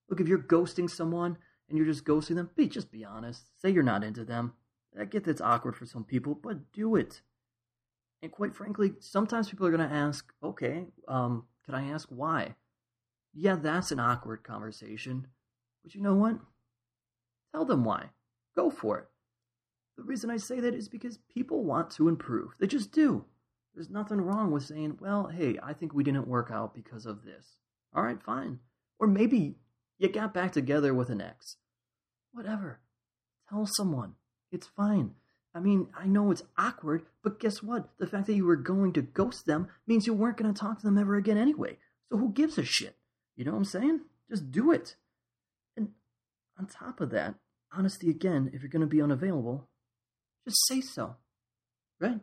Look, 0.10 0.20
if 0.20 0.28
you're 0.28 0.40
ghosting 0.40 0.90
someone 0.90 1.38
and 1.68 1.78
you're 1.78 1.88
just 1.88 2.06
ghosting 2.06 2.36
them, 2.36 2.50
be 2.56 2.68
just 2.68 2.92
be 2.92 3.06
honest. 3.06 3.48
Say 3.62 3.70
you're 3.70 3.84
not 3.84 4.04
into 4.04 4.26
them. 4.26 4.54
I 5.00 5.06
get 5.06 5.24
that's 5.24 5.42
awkward 5.42 5.76
for 5.76 5.86
some 5.86 6.04
people, 6.04 6.36
but 6.36 6.72
do 6.74 6.96
it. 6.96 7.22
And 8.22 8.32
quite 8.32 8.56
frankly, 8.56 8.94
sometimes 9.00 9.50
people 9.50 9.66
are 9.68 9.72
going 9.72 9.88
to 9.88 9.96
ask, 9.96 10.34
okay, 10.44 10.88
um, 11.08 11.46
can 11.66 11.76
I 11.76 11.90
ask 11.92 12.10
why? 12.10 12.56
Yeah, 13.34 13.56
that's 13.56 13.92
an 13.92 14.00
awkward 14.00 14.44
conversation. 14.44 15.28
But 15.84 15.96
you 15.96 16.02
know 16.02 16.16
what? 16.16 16.40
Tell 17.54 17.66
them 17.66 17.84
why. 17.84 18.10
Go 18.56 18.70
for 18.70 19.00
it. 19.00 19.06
The 19.98 20.04
reason 20.04 20.30
I 20.30 20.38
say 20.38 20.60
that 20.60 20.74
is 20.74 20.88
because 20.88 21.20
people 21.34 21.64
want 21.64 21.92
to 21.92 22.08
improve. 22.08 22.54
They 22.60 22.68
just 22.68 22.92
do. 22.92 23.26
There's 23.74 23.90
nothing 23.90 24.22
wrong 24.22 24.52
with 24.52 24.64
saying, 24.64 24.98
well, 25.00 25.28
hey, 25.28 25.58
I 25.62 25.74
think 25.74 25.94
we 25.94 26.04
didn't 26.04 26.28
work 26.28 26.50
out 26.52 26.74
because 26.74 27.06
of 27.06 27.24
this. 27.24 27.58
All 27.94 28.04
right, 28.04 28.22
fine. 28.22 28.60
Or 29.00 29.08
maybe 29.08 29.56
you 29.98 30.10
got 30.10 30.34
back 30.34 30.52
together 30.52 30.94
with 30.94 31.10
an 31.10 31.22
ex. 31.22 31.58
Whatever. 32.32 32.80
Tell 33.50 33.66
someone. 33.66 34.14
It's 34.52 34.68
fine. 34.68 35.12
I 35.54 35.60
mean, 35.60 35.88
I 35.98 36.06
know 36.06 36.32
it's 36.32 36.44
awkward, 36.58 37.04
but 37.24 37.40
guess 37.40 37.64
what? 37.64 37.90
The 37.98 38.08
fact 38.08 38.28
that 38.28 38.36
you 38.36 38.46
were 38.46 38.56
going 38.56 38.94
to 38.94 39.02
ghost 39.02 39.46
them 39.46 39.68
means 39.88 40.06
you 40.06 40.14
weren't 40.14 40.38
going 40.38 40.54
to 40.54 40.60
talk 40.60 40.80
to 40.80 40.86
them 40.86 40.98
ever 40.98 41.16
again 41.16 41.38
anyway. 41.38 41.78
So 42.10 42.18
who 42.18 42.32
gives 42.32 42.58
a 42.58 42.64
shit? 42.64 42.96
You 43.40 43.46
know 43.46 43.52
what 43.52 43.58
I'm 43.60 43.66
saying? 43.66 44.02
Just 44.30 44.52
do 44.52 44.72
it. 44.72 44.98
And 45.78 45.90
on 46.60 46.68
top 46.68 47.00
of 47.00 47.10
that, 47.12 47.36
honesty 47.72 48.10
again, 48.10 48.52
if 48.54 48.62
you're 48.62 48.70
going 48.70 48.82
to 48.82 48.88
be 48.88 49.02
unavailable, 49.02 49.70
just 50.46 50.68
say 50.68 50.82
so. 50.82 51.16
Right? 52.00 52.20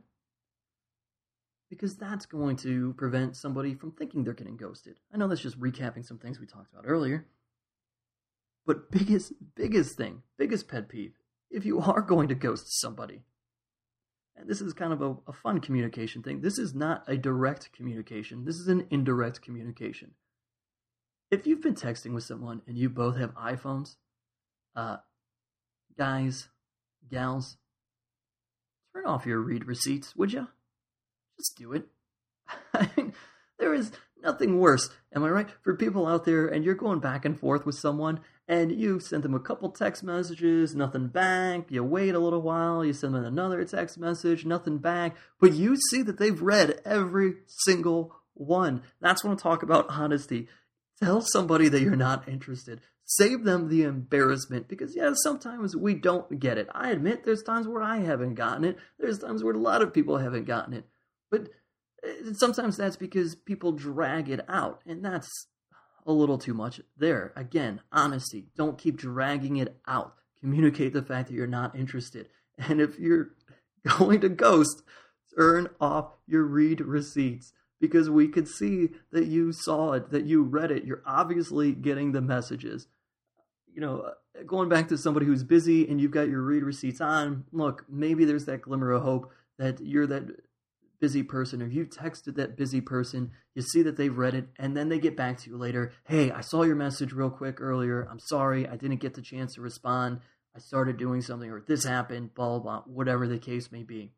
because 1.68 1.96
that's 1.96 2.26
going 2.26 2.56
to 2.56 2.94
prevent 2.94 3.36
somebody 3.36 3.74
from 3.74 3.92
thinking 3.92 4.24
they're 4.24 4.34
getting 4.34 4.56
ghosted. 4.56 4.98
I 5.12 5.16
know 5.16 5.28
that's 5.28 5.40
just 5.40 5.60
recapping 5.60 6.04
some 6.04 6.18
things 6.18 6.38
we 6.38 6.46
talked 6.46 6.72
about 6.72 6.84
earlier. 6.86 7.26
But 8.66 8.90
biggest 8.90 9.32
biggest 9.54 9.96
thing, 9.96 10.22
biggest 10.38 10.68
pet 10.68 10.88
peeve, 10.88 11.14
if 11.50 11.64
you 11.64 11.80
are 11.80 12.02
going 12.02 12.28
to 12.28 12.34
ghost 12.34 12.80
somebody, 12.80 13.22
and 14.36 14.48
this 14.48 14.60
is 14.60 14.72
kind 14.72 14.92
of 14.92 15.02
a, 15.02 15.16
a 15.28 15.32
fun 15.32 15.60
communication 15.60 16.22
thing. 16.22 16.40
This 16.40 16.58
is 16.58 16.74
not 16.74 17.04
a 17.08 17.16
direct 17.16 17.72
communication. 17.72 18.44
This 18.44 18.56
is 18.56 18.68
an 18.68 18.86
indirect 18.90 19.40
communication. 19.40 20.12
If 21.30 21.46
you've 21.46 21.62
been 21.62 21.74
texting 21.74 22.14
with 22.14 22.24
someone 22.24 22.62
and 22.66 22.78
you 22.78 22.88
both 22.88 23.16
have 23.16 23.34
iPhones, 23.34 23.96
uh, 24.76 24.98
guys, 25.98 26.48
gals, 27.10 27.56
turn 28.92 29.06
off 29.06 29.26
your 29.26 29.40
read 29.40 29.66
receipts, 29.66 30.14
would 30.14 30.32
you? 30.32 30.48
Just 31.36 31.56
do 31.56 31.72
it. 31.72 31.86
I 32.74 32.88
mean, 32.96 33.12
there 33.58 33.74
is 33.74 33.90
nothing 34.22 34.60
worse, 34.60 34.88
am 35.14 35.24
I 35.24 35.28
right? 35.30 35.48
For 35.62 35.74
people 35.74 36.06
out 36.06 36.24
there 36.24 36.46
and 36.46 36.64
you're 36.64 36.74
going 36.74 37.00
back 37.00 37.24
and 37.24 37.38
forth 37.38 37.66
with 37.66 37.74
someone 37.74 38.20
and 38.46 38.70
you 38.70 39.00
send 39.00 39.24
them 39.24 39.34
a 39.34 39.40
couple 39.40 39.70
text 39.70 40.04
messages, 40.04 40.74
nothing 40.76 41.08
back. 41.08 41.70
You 41.70 41.82
wait 41.82 42.14
a 42.14 42.20
little 42.20 42.42
while, 42.42 42.84
you 42.84 42.92
send 42.92 43.14
them 43.14 43.24
another 43.24 43.64
text 43.64 43.98
message, 43.98 44.44
nothing 44.44 44.78
back. 44.78 45.16
But 45.40 45.54
you 45.54 45.76
see 45.90 46.02
that 46.02 46.18
they've 46.18 46.40
read 46.40 46.80
every 46.84 47.34
single 47.46 48.14
one. 48.34 48.82
That's 49.00 49.24
when 49.24 49.32
I 49.32 49.36
talk 49.36 49.64
about 49.64 49.86
honesty. 49.88 50.48
Tell 51.02 51.20
somebody 51.20 51.68
that 51.68 51.82
you're 51.82 51.96
not 51.96 52.28
interested. 52.28 52.80
Save 53.04 53.44
them 53.44 53.68
the 53.68 53.82
embarrassment 53.82 54.66
because, 54.66 54.96
yeah, 54.96 55.12
sometimes 55.14 55.76
we 55.76 55.94
don't 55.94 56.40
get 56.40 56.58
it. 56.58 56.68
I 56.72 56.90
admit 56.90 57.24
there's 57.24 57.42
times 57.42 57.68
where 57.68 57.82
I 57.82 57.98
haven't 57.98 58.34
gotten 58.34 58.64
it. 58.64 58.78
There's 58.98 59.18
times 59.18 59.44
where 59.44 59.54
a 59.54 59.58
lot 59.58 59.82
of 59.82 59.92
people 59.92 60.18
haven't 60.18 60.46
gotten 60.46 60.72
it. 60.74 60.86
But 61.30 61.48
uh, 62.02 62.32
sometimes 62.32 62.76
that's 62.76 62.96
because 62.96 63.34
people 63.34 63.72
drag 63.72 64.28
it 64.28 64.40
out, 64.48 64.80
and 64.86 65.04
that's 65.04 65.28
a 66.06 66.12
little 66.12 66.38
too 66.38 66.54
much 66.54 66.80
there. 66.96 67.32
Again, 67.36 67.80
honesty. 67.92 68.46
Don't 68.56 68.78
keep 68.78 68.96
dragging 68.96 69.56
it 69.58 69.78
out. 69.86 70.14
Communicate 70.40 70.92
the 70.92 71.02
fact 71.02 71.28
that 71.28 71.34
you're 71.34 71.46
not 71.46 71.76
interested. 71.76 72.28
And 72.58 72.80
if 72.80 72.98
you're 72.98 73.32
going 73.98 74.20
to 74.22 74.28
ghost, 74.28 74.82
turn 75.36 75.68
off 75.80 76.12
your 76.26 76.44
read 76.44 76.80
receipts 76.80 77.52
because 77.80 78.08
we 78.08 78.28
could 78.28 78.48
see 78.48 78.90
that 79.12 79.26
you 79.26 79.52
saw 79.52 79.92
it, 79.92 80.10
that 80.10 80.24
you 80.24 80.42
read 80.42 80.70
it. 80.70 80.84
You're 80.84 81.02
obviously 81.06 81.72
getting 81.72 82.12
the 82.12 82.20
messages. 82.20 82.88
you 83.76 83.82
know, 83.82 84.00
uh, 84.00 84.42
going 84.46 84.70
back 84.70 84.88
to 84.88 84.96
somebody 84.96 85.26
who's 85.26 85.44
busy 85.44 85.86
and 85.86 86.00
you've 86.00 86.10
got 86.10 86.28
your 86.28 86.40
read 86.40 86.62
receipts 86.62 87.00
on, 87.00 87.44
look, 87.52 87.84
maybe 87.88 88.24
there's 88.24 88.46
that 88.46 88.62
glimmer 88.62 88.90
of 88.90 89.02
hope 89.02 89.30
that 89.58 89.80
you're 89.80 90.06
that 90.06 90.24
busy 90.98 91.22
person 91.22 91.60
or 91.60 91.66
you 91.66 91.84
texted 91.84 92.36
that 92.36 92.56
busy 92.56 92.80
person, 92.80 93.30
you 93.54 93.60
see 93.60 93.82
that 93.82 93.98
they've 93.98 94.16
read 94.16 94.32
it, 94.32 94.48
and 94.58 94.74
then 94.74 94.88
they 94.88 94.98
get 94.98 95.14
back 95.14 95.36
to 95.36 95.50
you 95.50 95.58
later. 95.58 95.92
Hey, 96.04 96.30
I 96.30 96.40
saw 96.40 96.62
your 96.62 96.74
message 96.74 97.12
real 97.12 97.28
quick 97.28 97.60
earlier. 97.60 98.08
I'm 98.10 98.18
sorry, 98.18 98.66
I 98.66 98.76
didn't 98.76 99.00
get 99.00 99.12
the 99.12 99.20
chance 99.20 99.54
to 99.54 99.60
respond. 99.60 100.20
I 100.54 100.58
started 100.58 100.96
doing 100.96 101.20
something, 101.20 101.50
or 101.50 101.60
this 101.60 101.84
happened, 101.84 102.34
blah, 102.34 102.58
blah, 102.58 102.60
blah, 102.60 102.82
whatever 102.86 103.28
the 103.28 103.38
case 103.38 103.70
may 103.70 103.82
be. 103.82 104.12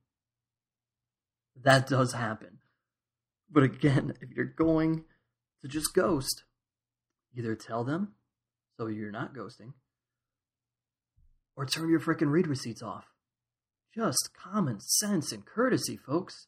That 1.61 1.89
does 1.89 2.13
happen. 2.13 2.59
But 3.51 3.63
again, 3.63 4.15
if 4.21 4.31
you're 4.31 4.45
going 4.45 5.05
to 5.63 5.69
just 5.69 5.95
ghost, 5.95 6.45
either 7.37 7.55
tell 7.55 7.85
them 7.85 8.15
so 8.77 8.87
you're 8.87 9.11
not 9.11 9.35
ghosting, 9.35 9.73
or 11.57 11.67
turn 11.67 11.89
your 11.89 12.01
freaking 12.01 12.31
read 12.31 12.47
receipts 12.47 12.83
off. 12.83 13.07
Just 13.95 14.31
common 14.33 14.81
sense 14.81 15.33
and 15.33 15.45
courtesy, 15.45 15.97
folks. 15.97 16.47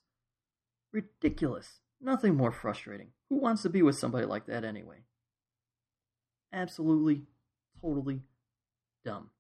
Ridiculous. 0.93 1.81
Nothing 2.01 2.37
more 2.37 2.53
frustrating. 2.53 3.09
Who 3.29 3.37
wants 3.37 3.63
to 3.63 3.69
be 3.69 3.83
with 3.83 3.99
somebody 3.99 4.27
like 4.27 4.47
that 4.47 4.65
anyway? 4.65 4.99
Absolutely, 6.53 7.23
totally 7.81 8.21
dumb. 9.05 9.31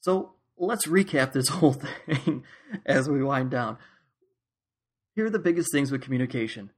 So 0.00 0.34
let's 0.56 0.86
recap 0.86 1.32
this 1.32 1.48
whole 1.50 1.74
thing 1.74 2.44
as 2.86 3.08
we 3.08 3.22
wind 3.22 3.50
down. 3.50 3.78
Here 5.14 5.26
are 5.26 5.30
the 5.30 5.38
biggest 5.38 5.72
things 5.72 5.90
with 5.90 6.02
communication. 6.02 6.70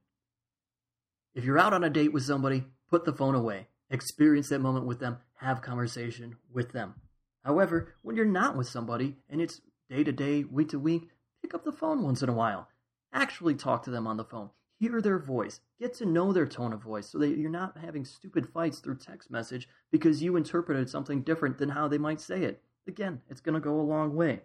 If 1.35 1.43
you're 1.45 1.59
out 1.59 1.73
on 1.73 1.83
a 1.83 1.89
date 1.89 2.13
with 2.13 2.23
somebody, 2.23 2.65
put 2.89 3.05
the 3.05 3.13
phone 3.13 3.35
away. 3.35 3.67
Experience 3.89 4.49
that 4.49 4.59
moment 4.59 4.85
with 4.85 4.99
them. 4.99 5.17
Have 5.35 5.61
conversation 5.61 6.37
with 6.51 6.71
them. 6.71 6.95
However, 7.43 7.93
when 8.01 8.15
you're 8.15 8.25
not 8.25 8.55
with 8.57 8.67
somebody 8.67 9.17
and 9.29 9.41
it's 9.41 9.61
day 9.89 10.03
to 10.03 10.11
day, 10.11 10.43
week 10.43 10.69
to 10.69 10.79
week, 10.79 11.09
pick 11.41 11.53
up 11.53 11.63
the 11.63 11.71
phone 11.71 12.01
once 12.01 12.23
in 12.23 12.29
a 12.29 12.33
while. 12.33 12.69
Actually 13.13 13.53
talk 13.53 13.83
to 13.83 13.91
them 13.91 14.07
on 14.07 14.17
the 14.17 14.23
phone. 14.23 14.49
Hear 14.79 15.01
their 15.01 15.19
voice. 15.19 15.59
Get 15.79 15.93
to 15.95 16.05
know 16.05 16.33
their 16.33 16.47
tone 16.47 16.73
of 16.73 16.81
voice 16.81 17.09
so 17.09 17.19
that 17.19 17.37
you're 17.37 17.49
not 17.49 17.77
having 17.77 18.03
stupid 18.03 18.49
fights 18.49 18.79
through 18.79 18.97
text 18.97 19.29
message 19.29 19.67
because 19.91 20.23
you 20.23 20.35
interpreted 20.35 20.89
something 20.89 21.21
different 21.21 21.57
than 21.57 21.69
how 21.69 21.87
they 21.87 21.97
might 21.97 22.19
say 22.19 22.43
it. 22.43 22.61
Again, 22.87 23.21
it's 23.29 23.41
going 23.41 23.53
to 23.53 23.61
go 23.61 23.79
a 23.79 23.81
long 23.81 24.15
way. 24.15 24.41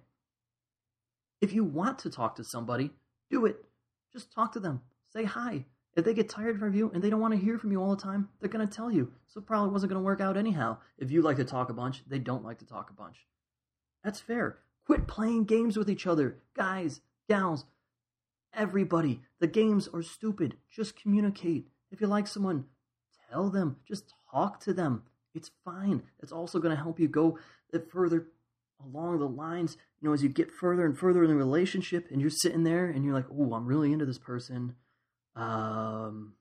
If 1.40 1.52
you 1.52 1.64
want 1.64 1.98
to 2.00 2.10
talk 2.10 2.36
to 2.36 2.44
somebody, 2.44 2.90
do 3.30 3.46
it. 3.46 3.64
Just 4.18 4.32
talk 4.32 4.50
to 4.54 4.58
them. 4.58 4.80
Say 5.12 5.22
hi. 5.22 5.64
If 5.94 6.04
they 6.04 6.12
get 6.12 6.28
tired 6.28 6.60
of 6.60 6.74
you 6.74 6.90
and 6.92 7.00
they 7.00 7.08
don't 7.08 7.20
want 7.20 7.34
to 7.34 7.40
hear 7.40 7.56
from 7.56 7.70
you 7.70 7.80
all 7.80 7.94
the 7.94 8.02
time, 8.02 8.28
they're 8.40 8.50
going 8.50 8.66
to 8.66 8.76
tell 8.76 8.90
you. 8.90 9.12
So 9.28 9.40
probably 9.40 9.70
wasn't 9.70 9.92
going 9.92 10.02
to 10.02 10.04
work 10.04 10.20
out 10.20 10.36
anyhow. 10.36 10.78
If 10.98 11.12
you 11.12 11.22
like 11.22 11.36
to 11.36 11.44
talk 11.44 11.70
a 11.70 11.72
bunch, 11.72 12.02
they 12.04 12.18
don't 12.18 12.44
like 12.44 12.58
to 12.58 12.66
talk 12.66 12.90
a 12.90 13.00
bunch. 13.00 13.18
That's 14.02 14.18
fair. 14.18 14.58
Quit 14.86 15.06
playing 15.06 15.44
games 15.44 15.76
with 15.76 15.88
each 15.88 16.04
other. 16.04 16.38
Guys, 16.56 17.00
gals, 17.28 17.66
everybody. 18.52 19.20
The 19.38 19.46
games 19.46 19.88
are 19.94 20.02
stupid. 20.02 20.56
Just 20.68 21.00
communicate. 21.00 21.68
If 21.92 22.00
you 22.00 22.08
like 22.08 22.26
someone, 22.26 22.64
tell 23.30 23.50
them. 23.50 23.76
Just 23.86 24.12
talk 24.32 24.58
to 24.64 24.72
them. 24.72 25.04
It's 25.32 25.52
fine. 25.64 26.02
It's 26.18 26.32
also 26.32 26.58
going 26.58 26.76
to 26.76 26.82
help 26.82 26.98
you 26.98 27.06
go 27.06 27.38
further 27.92 28.26
along 28.84 29.18
the 29.18 29.28
lines, 29.28 29.76
you 30.00 30.08
know, 30.08 30.14
as 30.14 30.22
you 30.22 30.28
get 30.28 30.52
further 30.52 30.84
and 30.86 30.98
further 30.98 31.22
in 31.22 31.30
the 31.30 31.36
relationship 31.36 32.08
and 32.10 32.20
you're 32.20 32.30
sitting 32.30 32.64
there 32.64 32.86
and 32.86 33.04
you're 33.04 33.14
like, 33.14 33.26
oh, 33.30 33.54
I'm 33.54 33.66
really 33.66 33.92
into 33.92 34.06
this 34.06 34.18
person. 34.18 34.74
Um, 35.34 36.34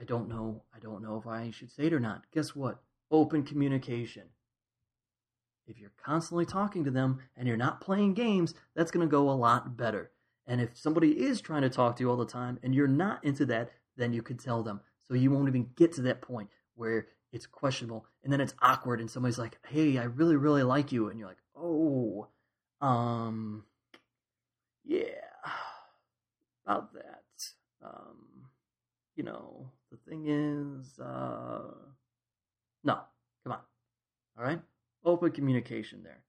I 0.00 0.04
don't 0.04 0.28
know. 0.28 0.62
I 0.74 0.78
don't 0.78 1.02
know 1.02 1.16
if 1.16 1.26
I 1.26 1.50
should 1.50 1.70
say 1.70 1.86
it 1.86 1.92
or 1.92 2.00
not. 2.00 2.24
Guess 2.32 2.54
what? 2.54 2.80
Open 3.10 3.42
communication. 3.42 4.24
If 5.66 5.78
you're 5.78 5.92
constantly 6.04 6.46
talking 6.46 6.84
to 6.84 6.90
them 6.90 7.20
and 7.36 7.48
you're 7.48 7.56
not 7.56 7.80
playing 7.80 8.14
games, 8.14 8.54
that's 8.74 8.90
going 8.90 9.06
to 9.06 9.10
go 9.10 9.28
a 9.28 9.32
lot 9.32 9.76
better. 9.76 10.10
And 10.46 10.60
if 10.60 10.76
somebody 10.76 11.24
is 11.24 11.40
trying 11.40 11.62
to 11.62 11.70
talk 11.70 11.96
to 11.96 12.02
you 12.02 12.10
all 12.10 12.16
the 12.16 12.24
time 12.24 12.58
and 12.62 12.74
you're 12.74 12.86
not 12.86 13.24
into 13.24 13.44
that, 13.46 13.72
then 13.96 14.12
you 14.12 14.22
could 14.22 14.38
tell 14.38 14.62
them. 14.62 14.80
So 15.08 15.14
you 15.14 15.30
won't 15.30 15.48
even 15.48 15.70
get 15.76 15.92
to 15.94 16.02
that 16.02 16.22
point 16.22 16.50
where 16.74 17.08
it's 17.32 17.46
questionable 17.46 18.06
and 18.24 18.32
then 18.32 18.40
it's 18.40 18.54
awkward 18.60 19.00
and 19.00 19.10
somebody's 19.10 19.38
like, 19.38 19.58
"Hey, 19.68 19.98
I 19.98 20.04
really 20.04 20.36
really 20.36 20.62
like 20.62 20.92
you." 20.92 21.08
And 21.08 21.18
you're 21.18 21.28
like, 21.28 21.42
"Oh, 21.56 22.28
um 22.80 23.64
yeah, 24.84 25.04
about 26.66 26.92
that. 26.94 27.24
Um 27.82 28.48
you 29.16 29.24
know, 29.24 29.70
the 29.90 29.98
thing 30.08 30.26
is 30.28 30.98
uh 31.00 31.72
no, 32.84 32.98
come 33.44 33.52
on. 33.52 33.60
All 34.38 34.44
right? 34.44 34.60
Open 35.04 35.30
communication 35.32 36.02
there. 36.02 36.22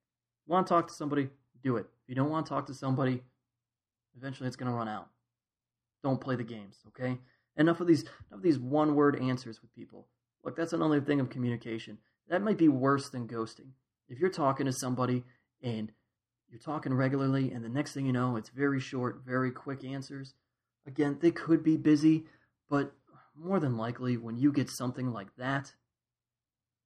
Want 0.47 0.67
to 0.67 0.73
talk 0.73 0.87
to 0.87 0.93
somebody? 0.93 1.29
Do 1.63 1.77
it. 1.77 1.87
If 2.03 2.09
you 2.09 2.15
don't 2.15 2.29
want 2.29 2.45
to 2.45 2.49
talk 2.49 2.67
to 2.67 2.73
somebody, 2.73 3.21
Eventually, 4.17 4.47
it's 4.47 4.55
going 4.55 4.71
to 4.71 4.75
run 4.75 4.87
out. 4.87 5.09
Don't 6.03 6.19
play 6.19 6.35
the 6.35 6.43
games, 6.43 6.77
okay? 6.87 7.17
Enough 7.55 7.81
of 7.81 7.87
these, 7.87 8.01
enough 8.01 8.39
of 8.39 8.41
these 8.41 8.59
one-word 8.59 9.19
answers 9.21 9.61
with 9.61 9.73
people. 9.75 10.07
Look, 10.47 10.55
that's 10.55 10.71
another 10.71 11.01
thing 11.01 11.19
of 11.19 11.29
communication. 11.29 11.97
That 12.29 12.41
might 12.41 12.57
be 12.57 12.69
worse 12.69 13.09
than 13.09 13.27
ghosting. 13.27 13.71
If 14.07 14.17
you're 14.17 14.29
talking 14.29 14.65
to 14.65 14.71
somebody 14.71 15.25
and 15.61 15.91
you're 16.49 16.61
talking 16.61 16.93
regularly, 16.93 17.51
and 17.51 17.65
the 17.65 17.69
next 17.69 17.93
thing 17.93 18.05
you 18.05 18.13
know, 18.13 18.37
it's 18.37 18.47
very 18.47 18.79
short, 18.79 19.23
very 19.25 19.51
quick 19.51 19.83
answers. 19.83 20.35
Again, 20.85 21.17
they 21.19 21.31
could 21.31 21.65
be 21.65 21.75
busy, 21.75 22.23
but 22.69 22.93
more 23.35 23.59
than 23.59 23.75
likely, 23.75 24.15
when 24.15 24.37
you 24.37 24.53
get 24.53 24.69
something 24.69 25.11
like 25.11 25.35
that, 25.35 25.73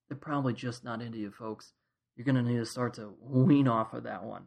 they're 0.10 0.18
probably 0.18 0.54
just 0.54 0.84
not 0.84 1.00
into 1.00 1.20
you, 1.20 1.30
folks. 1.30 1.74
You're 2.16 2.26
going 2.26 2.44
to 2.44 2.52
need 2.52 2.58
to 2.58 2.66
start 2.66 2.96
to 2.96 3.14
wean 3.22 3.68
off 3.68 3.94
of 3.94 4.06
that 4.06 4.24
one. 4.24 4.46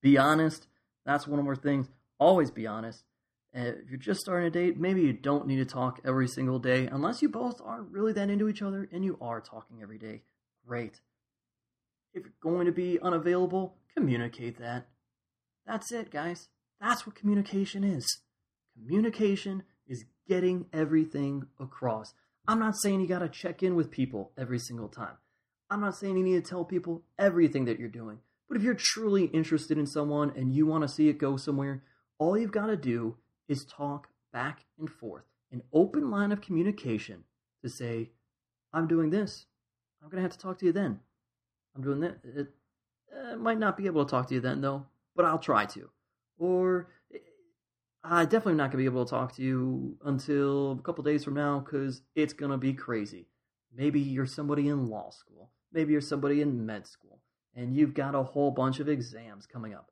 Be 0.00 0.16
honest, 0.16 0.66
that's 1.04 1.26
one 1.26 1.44
more 1.44 1.56
things. 1.56 1.90
Always 2.18 2.50
be 2.50 2.66
honest. 2.66 3.04
Eh, 3.52 3.72
if 3.82 3.90
you're 3.90 3.98
just 3.98 4.20
starting 4.20 4.46
a 4.46 4.50
date, 4.50 4.78
maybe 4.78 5.02
you 5.02 5.12
don't 5.12 5.46
need 5.46 5.56
to 5.56 5.64
talk 5.64 6.00
every 6.04 6.28
single 6.28 6.58
day 6.58 6.86
unless 6.86 7.20
you 7.20 7.28
both 7.28 7.60
aren't 7.64 7.90
really 7.90 8.12
that 8.12 8.30
into 8.30 8.48
each 8.48 8.62
other 8.62 8.88
and 8.92 9.04
you 9.04 9.18
are 9.20 9.40
talking 9.40 9.82
every 9.82 9.98
day. 9.98 10.22
Great. 10.66 11.00
If 12.14 12.24
you're 12.24 12.32
going 12.40 12.66
to 12.66 12.72
be 12.72 12.98
unavailable, 13.00 13.76
communicate 13.96 14.58
that. 14.58 14.86
That's 15.66 15.90
it, 15.92 16.10
guys. 16.10 16.48
That's 16.80 17.06
what 17.06 17.16
communication 17.16 17.82
is. 17.82 18.20
Communication 18.74 19.64
is 19.86 20.04
getting 20.28 20.66
everything 20.72 21.46
across. 21.58 22.14
I'm 22.46 22.60
not 22.60 22.74
saying 22.80 23.00
you 23.00 23.06
got 23.06 23.18
to 23.18 23.28
check 23.28 23.62
in 23.62 23.74
with 23.74 23.90
people 23.90 24.32
every 24.38 24.58
single 24.58 24.88
time. 24.88 25.16
I'm 25.70 25.80
not 25.80 25.96
saying 25.96 26.16
you 26.16 26.24
need 26.24 26.42
to 26.44 26.48
tell 26.50 26.64
people 26.64 27.02
everything 27.18 27.64
that 27.66 27.78
you're 27.78 27.88
doing. 27.88 28.18
But 28.48 28.56
if 28.56 28.64
you're 28.64 28.74
truly 28.74 29.24
interested 29.26 29.78
in 29.78 29.86
someone 29.86 30.32
and 30.34 30.54
you 30.54 30.66
want 30.66 30.82
to 30.82 30.88
see 30.88 31.08
it 31.08 31.18
go 31.18 31.36
somewhere, 31.36 31.84
all 32.18 32.36
you've 32.36 32.50
got 32.50 32.66
to 32.66 32.76
do 32.76 33.16
is 33.50 33.64
talk 33.64 34.08
back 34.32 34.64
and 34.78 34.88
forth, 34.88 35.24
an 35.50 35.62
open 35.72 36.10
line 36.10 36.30
of 36.30 36.40
communication 36.40 37.24
to 37.62 37.68
say, 37.68 38.10
I'm 38.72 38.86
doing 38.86 39.10
this. 39.10 39.46
I'm 40.00 40.08
going 40.08 40.18
to 40.18 40.22
have 40.22 40.32
to 40.32 40.38
talk 40.38 40.58
to 40.60 40.66
you 40.66 40.72
then. 40.72 41.00
I'm 41.74 41.82
doing 41.82 42.00
that. 42.00 42.18
It, 42.24 42.48
might 43.38 43.58
not 43.58 43.76
be 43.76 43.86
able 43.86 44.04
to 44.04 44.10
talk 44.10 44.28
to 44.28 44.34
you 44.34 44.40
then, 44.40 44.60
though, 44.60 44.86
but 45.16 45.24
I'll 45.24 45.38
try 45.38 45.66
to. 45.66 45.90
Or 46.38 46.88
I 48.04 48.24
definitely 48.24 48.54
not 48.54 48.70
going 48.70 48.84
to 48.84 48.90
be 48.90 48.94
able 48.94 49.04
to 49.04 49.10
talk 49.10 49.34
to 49.36 49.42
you 49.42 49.96
until 50.04 50.72
a 50.72 50.82
couple 50.82 51.02
days 51.02 51.24
from 51.24 51.34
now 51.34 51.58
because 51.58 52.02
it's 52.14 52.32
going 52.32 52.52
to 52.52 52.56
be 52.56 52.72
crazy. 52.72 53.26
Maybe 53.74 54.00
you're 54.00 54.26
somebody 54.26 54.68
in 54.68 54.86
law 54.86 55.10
school. 55.10 55.50
Maybe 55.72 55.92
you're 55.92 56.00
somebody 56.00 56.40
in 56.40 56.64
med 56.64 56.86
school 56.86 57.20
and 57.54 57.74
you've 57.76 57.94
got 57.94 58.14
a 58.14 58.22
whole 58.22 58.52
bunch 58.52 58.80
of 58.80 58.88
exams 58.88 59.46
coming 59.46 59.74
up. 59.74 59.90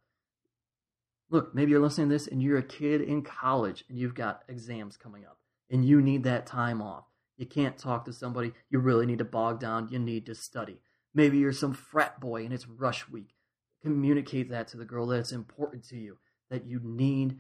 Look, 1.31 1.55
maybe 1.55 1.73
you're 1.73 1.81
listening 1.81 2.09
to 2.09 2.15
this 2.15 2.27
and 2.27 2.43
you're 2.43 2.59
a 2.59 2.63
kid 2.63 3.03
in 3.03 3.23
college 3.23 3.85
and 3.89 3.99
you've 3.99 4.15
got 4.15 4.43
exams 4.49 4.97
coming 4.97 5.25
up 5.25 5.39
and 5.71 5.85
you 5.85 6.01
need 6.01 6.25
that 6.25 6.47
time 6.47 6.81
off. 6.81 7.05
You 7.37 7.47
can't 7.47 7.79
talk 7.79 8.05
to 8.07 8.13
somebody. 8.13 8.53
You 8.71 8.79
really 8.79 9.07
need 9.07 9.19
to 9.19 9.25
bog 9.25 9.61
down. 9.61 9.89
You 9.91 9.99
need 9.99 10.27
to 10.27 10.35
study. 10.35 10.81
Maybe 11.15 11.39
you're 11.39 11.53
some 11.53 11.73
frat 11.73 12.21
boy 12.21 12.45
and 12.45 12.53
it's 12.53 12.69
rush 12.69 13.09
week. 13.09 13.35
Communicate 13.83 14.51
that 14.51 14.69
to 14.69 14.77
the 14.77 14.85
girl 14.85 15.07
that 15.09 15.21
it's 15.21 15.33
important 15.33 15.85
to 15.89 15.97
you, 15.97 16.19
that 16.51 16.67
you 16.67 16.81
need 16.83 17.39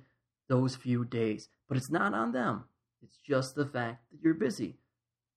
those 0.48 0.76
few 0.76 1.04
days. 1.04 1.48
But 1.68 1.76
it's 1.76 1.90
not 1.90 2.14
on 2.14 2.32
them. 2.32 2.64
It's 3.02 3.18
just 3.26 3.54
the 3.54 3.66
fact 3.66 4.10
that 4.10 4.20
you're 4.22 4.34
busy. 4.34 4.76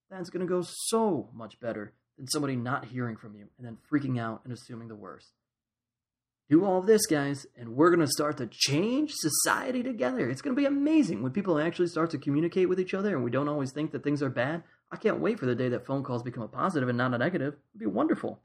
That's 0.10 0.30
going 0.30 0.45
to 0.45 0.52
go 0.52 0.62
so 0.62 1.30
much 1.34 1.60
better 1.60 1.93
than 2.18 2.28
somebody 2.28 2.56
not 2.56 2.86
hearing 2.86 3.16
from 3.16 3.36
you 3.36 3.47
and 3.58 3.66
then 3.66 3.78
freaking 3.91 4.20
out 4.20 4.41
and 4.43 4.54
assuming 4.54 4.89
the 4.89 4.95
worst. 4.95 5.32
Do 6.52 6.66
all 6.66 6.80
of 6.80 6.86
this, 6.86 7.06
guys, 7.06 7.47
and 7.58 7.78
we're 7.78 7.95
going 7.95 8.06
to 8.06 8.12
start 8.12 8.36
to 8.39 8.45
change 8.45 9.14
society 9.14 9.84
together. 9.84 10.30
It's 10.30 10.41
going 10.41 10.54
to 10.54 10.62
be 10.62 10.66
amazing 10.66 11.24
when 11.24 11.32
people 11.32 11.58
actually 11.58 11.88
start 11.88 12.10
to 12.10 12.18
communicate 12.18 12.68
with 12.68 12.78
each 12.78 12.93
other 12.93 13.16
and 13.16 13.24
we 13.24 13.32
don't 13.32 13.47
always 13.47 13.72
think 13.72 13.93
that 13.93 14.04
things 14.04 14.22
are 14.22 14.30
bad. 14.30 14.64
I 14.91 14.97
can't 14.97 15.22
wait 15.22 15.39
for 15.39 15.45
the 15.45 15.56
day 15.56 15.70
that 15.70 15.86
phone 15.86 16.04
calls 16.04 16.24
become 16.24 16.43
a 16.43 16.49
positive 16.49 16.89
and 16.89 16.97
not 16.97 17.14
a 17.14 17.18
negative. 17.18 17.54
It'd 17.72 17.80
be 17.80 17.86
wonderful. 17.86 18.41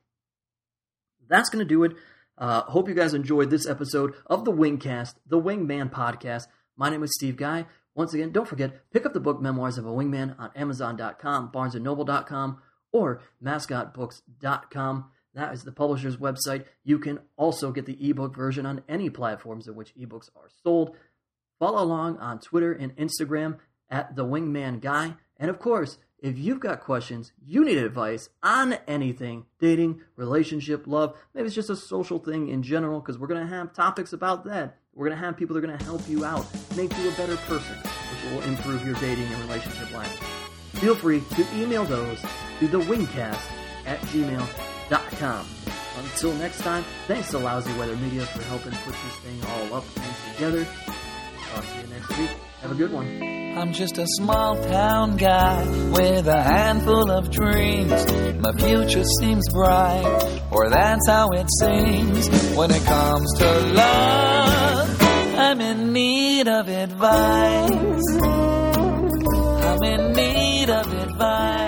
That's 1.29 1.51
going 1.51 1.67
to 1.67 1.69
do 1.69 1.83
it. 1.83 1.95
Uh, 2.39 2.63
hope 2.63 2.89
you 2.89 2.95
guys 2.95 3.13
enjoyed 3.13 3.51
this 3.51 3.67
episode 3.67 4.15
of 4.27 4.45
the 4.45 4.53
Wingcast, 4.53 5.15
the 5.27 5.43
Wingman 5.43 5.91
podcast. 5.91 6.47
My 6.77 6.89
name 6.91 7.03
is 7.03 7.11
Steve 7.13 7.37
Guy. 7.37 7.67
Once 7.97 8.15
again, 8.15 8.31
don't 8.31 8.47
forget, 8.47 8.89
pick 8.93 9.05
up 9.05 9.15
the 9.15 9.21
book 9.21 9.41
Memoirs 9.41 9.79
of 9.79 9.87
a 9.87 9.91
Wingman 9.91 10.39
on 10.39 10.53
Amazon.com, 10.55 11.51
BarnesandNoble.com, 11.51 12.59
or 12.93 13.21
mascotbooks.com. 13.43 15.11
That 15.37 15.53
is 15.53 15.65
the 15.65 15.73
publisher's 15.73 16.17
website. 16.17 16.65
You 16.83 16.99
can 16.99 17.21
also 17.37 17.71
get 17.71 17.85
the 17.85 18.11
ebook 18.11 18.35
version 18.35 18.65
on 18.65 18.83
any 18.89 19.11
platforms 19.11 19.69
in 19.69 19.77
which 19.77 19.95
ebooks 19.95 20.31
are 20.35 20.49
sold. 20.65 20.97
Follow 21.59 21.85
along 21.85 22.17
on 22.19 22.41
Twitter 22.41 22.73
and 22.73 22.97
Instagram 22.97 23.59
at 23.91 24.17
the 24.17 24.25
Wingman 24.25 24.81
Guy. 24.81 25.15
And 25.37 25.51
of 25.51 25.59
course, 25.59 25.99
if 26.19 26.39
you've 26.39 26.61
got 26.61 26.81
questions, 26.81 27.33
you 27.45 27.65
need 27.65 27.77
advice 27.77 28.31
on 28.43 28.79
anything 28.89 29.45
dating, 29.61 30.01
relationship, 30.17 30.87
love, 30.87 31.15
maybe 31.35 31.47
it's 31.47 31.55
just 31.55 31.69
a 31.69 31.77
social 31.77 32.19
thing 32.19 32.49
in 32.49 32.63
general, 32.63 33.01
because 33.01 33.19
we're 33.19 33.27
going 33.27 33.47
to 33.47 33.55
have 33.55 33.75
topics 33.75 34.15
about 34.15 34.47
that. 34.47 34.79
We're 34.95 35.09
going 35.09 35.19
to 35.19 35.25
have 35.25 35.37
people 35.37 35.53
that 35.55 35.63
are 35.63 35.67
going 35.67 35.79
to 35.79 35.85
help 35.85 36.09
you 36.09 36.25
out, 36.25 36.47
make 36.75 36.97
you 36.97 37.11
a 37.11 37.13
better 37.13 37.37
person, 37.37 37.77
which 37.77 38.33
will 38.33 38.43
improve 38.45 38.85
your 38.87 38.95
dating 38.95 39.27
and 39.27 39.43
relationship 39.43 39.93
life. 39.93 40.17
Feel 40.77 40.95
free 40.95 41.23
to 41.35 41.47
email 41.55 41.85
those 41.85 42.23
to 42.61 42.69
the 42.69 42.79
thewingcast 42.79 43.51
at 43.85 44.01
Until 46.17 46.33
next 46.35 46.61
time, 46.61 46.85
thanks 47.07 47.31
to 47.31 47.39
Lousy 47.39 47.73
Weather 47.79 47.97
Media 47.97 48.25
for 48.27 48.43
helping 48.45 48.73
put 48.73 48.95
this 48.95 49.17
thing 49.17 49.41
all 49.45 49.75
up 49.79 49.85
and 49.97 50.35
together. 50.35 50.67
Talk 51.53 51.65
to 51.67 51.81
you 51.81 51.87
next 51.89 52.19
week. 52.19 52.31
Have 52.61 52.73
a 52.73 52.75
good 52.75 52.93
one. 52.93 53.07
I'm 53.59 53.73
just 53.73 53.99
a 53.99 54.07
small 54.17 54.57
town 54.65 55.17
guy 55.17 55.65
with 55.91 56.27
a 56.27 56.43
handful 56.43 57.11
of 57.11 57.31
dreams. 57.31 57.91
My 58.41 58.53
future 58.53 59.05
seems 59.21 59.49
bright, 59.51 60.43
or 60.51 60.71
that's 60.71 61.09
how 61.09 61.31
it 61.31 61.47
seems. 61.61 62.29
When 62.57 62.71
it 62.71 62.85
comes 62.85 63.39
to 63.39 63.61
love, 63.73 65.03
I'm 65.39 65.61
in 65.61 65.93
need 65.93 66.49
of 66.49 66.69
advice. 66.69 68.03
I'm 69.65 69.83
in 69.83 70.13
need 70.13 70.71
of 70.71 70.93
advice. 70.93 71.66